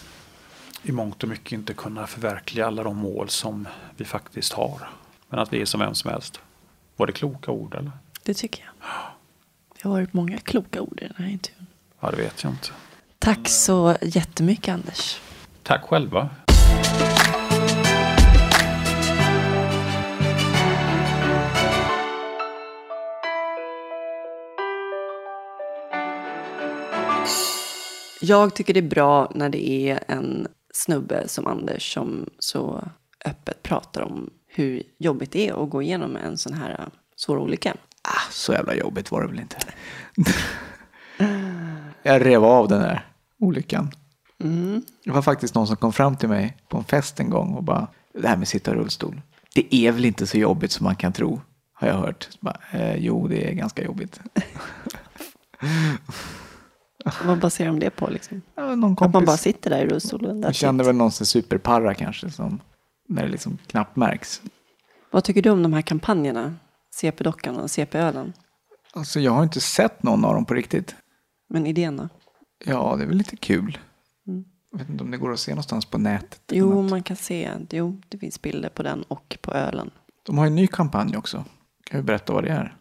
[0.84, 3.68] i mångt och mycket inte kunna förverkliga alla de mål som
[3.98, 4.90] vi faktiskt har.
[5.30, 6.40] Men att vi är som vem som helst.
[6.96, 7.92] Var det kloka ord eller?
[8.24, 8.90] Det tycker jag.
[9.76, 11.68] Det har varit många kloka ord i den här intervjun.
[12.00, 12.70] Ja, det vet jag inte.
[13.20, 15.20] Tack så jättemycket Anders.
[15.64, 16.30] Tack själva.
[28.26, 32.88] Jag tycker det är bra när det är en snubbe som Anders som så
[33.26, 37.38] öppet pratar om hur jobbigt det är att gå igenom en sån här äh, svår
[37.38, 37.76] olycka.
[38.02, 39.58] Ah, så jävla jobbigt var det väl inte.
[42.04, 43.08] jag rev av den där
[43.40, 43.92] olyckan.
[45.04, 47.64] Det var faktiskt någon som kom fram till mig på en fest en gång och
[47.64, 49.22] bara, det här med att sitta i rullstol,
[49.56, 51.42] det är väl inte så jobbigt som man kan tro,
[51.74, 52.30] har jag hört.
[52.40, 54.20] Bara, eh, jo, det är ganska jobbigt.
[57.26, 58.10] Vad baserar de det på?
[58.10, 58.42] Liksom?
[58.56, 60.42] Ja, någon Att man kompis bara sitter där i rullstolen?
[60.42, 60.88] jag it.
[60.88, 62.62] väl någon som superparra kanske, som,
[63.08, 64.42] när det liksom knappt märks.
[65.12, 66.56] Vad tycker du om de här kampanjerna?
[66.92, 68.34] CP-dockan och CP-ölen?
[68.94, 70.96] Alltså, jag har inte sett någon av dem på riktigt.
[71.50, 72.10] Men idén då?
[72.66, 73.78] Ja, det är väl lite kul.
[74.28, 74.44] Mm.
[74.72, 76.42] Jag vet inte om det går att se någonstans på nätet.
[76.52, 77.52] Jo, man kan se.
[77.70, 79.92] Jo, det finns bilder på den och på ölen.
[80.26, 81.46] De har en ny kampanj också.
[81.84, 82.78] Kan du berätta vad det är?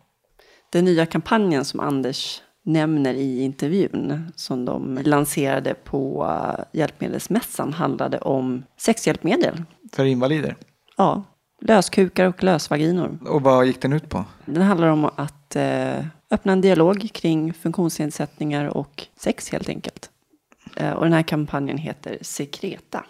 [0.73, 8.19] Den nya kampanjen som Anders nämner i intervjun som de lanserade på eh, Hjälpmedelsmässan handlade
[8.19, 9.63] om sexhjälpmedel.
[9.93, 10.57] För invalider.
[10.97, 11.23] Ja,
[11.61, 13.19] löskukar och lösvaginor.
[13.27, 14.25] Och vad gick den ut på?
[14.45, 20.11] Den handlar om att eh, öppna en dialog kring funktionsnedsättningar och sex helt enkelt.
[20.77, 23.05] Eh, och den här kampanjen heter Sekreta.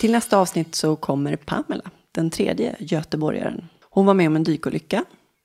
[0.00, 3.68] Till nästa avsnitt så kommer Pamela, den tredje göteborgaren.
[3.90, 5.04] Hon var med om en dykolycka,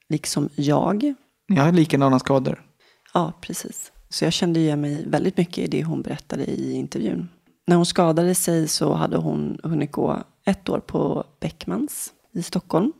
[0.10, 1.14] liksom jag.
[1.48, 2.66] Jag har likadana skador.
[3.14, 3.92] Ja, precis.
[4.10, 7.30] Så jag kände igen mig väldigt mycket i det hon berättade i intervjun.
[7.68, 12.92] När hon skadade sig så hade hon hunnit gå ett år på Beckmans i Stockholm.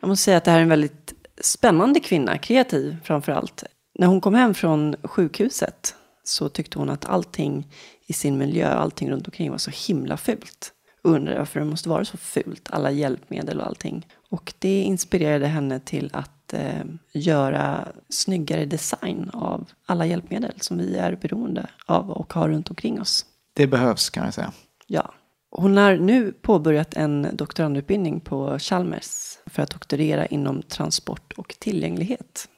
[0.00, 3.64] Jag måste säga att det här är en väldigt spännande kvinna, kreativ framför allt.
[3.98, 5.94] När hon kom hem från sjukhuset
[6.24, 7.68] så tyckte hon att allting
[8.06, 10.73] i sin miljö, allting runt omkring var så himla fult.
[11.06, 14.06] Undrade varför det måste vara så fult, alla hjälpmedel och allting.
[14.30, 20.96] Och det inspirerade henne till att eh, göra snyggare design av alla hjälpmedel som vi
[20.96, 23.26] är beroende av och har runt omkring oss.
[23.54, 24.52] Det behövs kan jag säga.
[24.86, 25.14] Ja.
[25.50, 32.48] Hon har nu påbörjat en doktorandutbildning på Chalmers för att doktorera inom transport och tillgänglighet.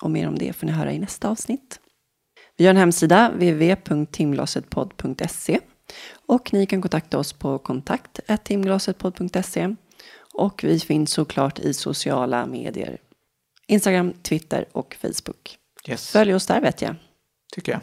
[0.00, 1.80] Och mer om det får ni höra i nästa avsnitt.
[2.56, 5.60] Vi har en hemsida, www.timglasetpodd.se
[6.26, 9.74] och ni kan kontakta oss på kontakt timglasetpodd.se
[10.34, 12.98] och vi finns såklart i sociala medier.
[13.66, 15.58] Instagram, Twitter och Facebook.
[15.88, 16.94] Yes, Följ oss där vet jag.
[17.54, 17.80] tycker jag.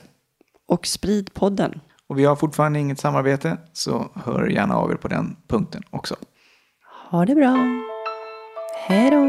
[0.68, 1.82] Och sprid podden.
[2.08, 6.16] Och vi har fortfarande inget samarbete, så hör gärna av er på den punkten också.
[7.12, 7.58] Ha det bra.
[8.88, 9.26] Hej då.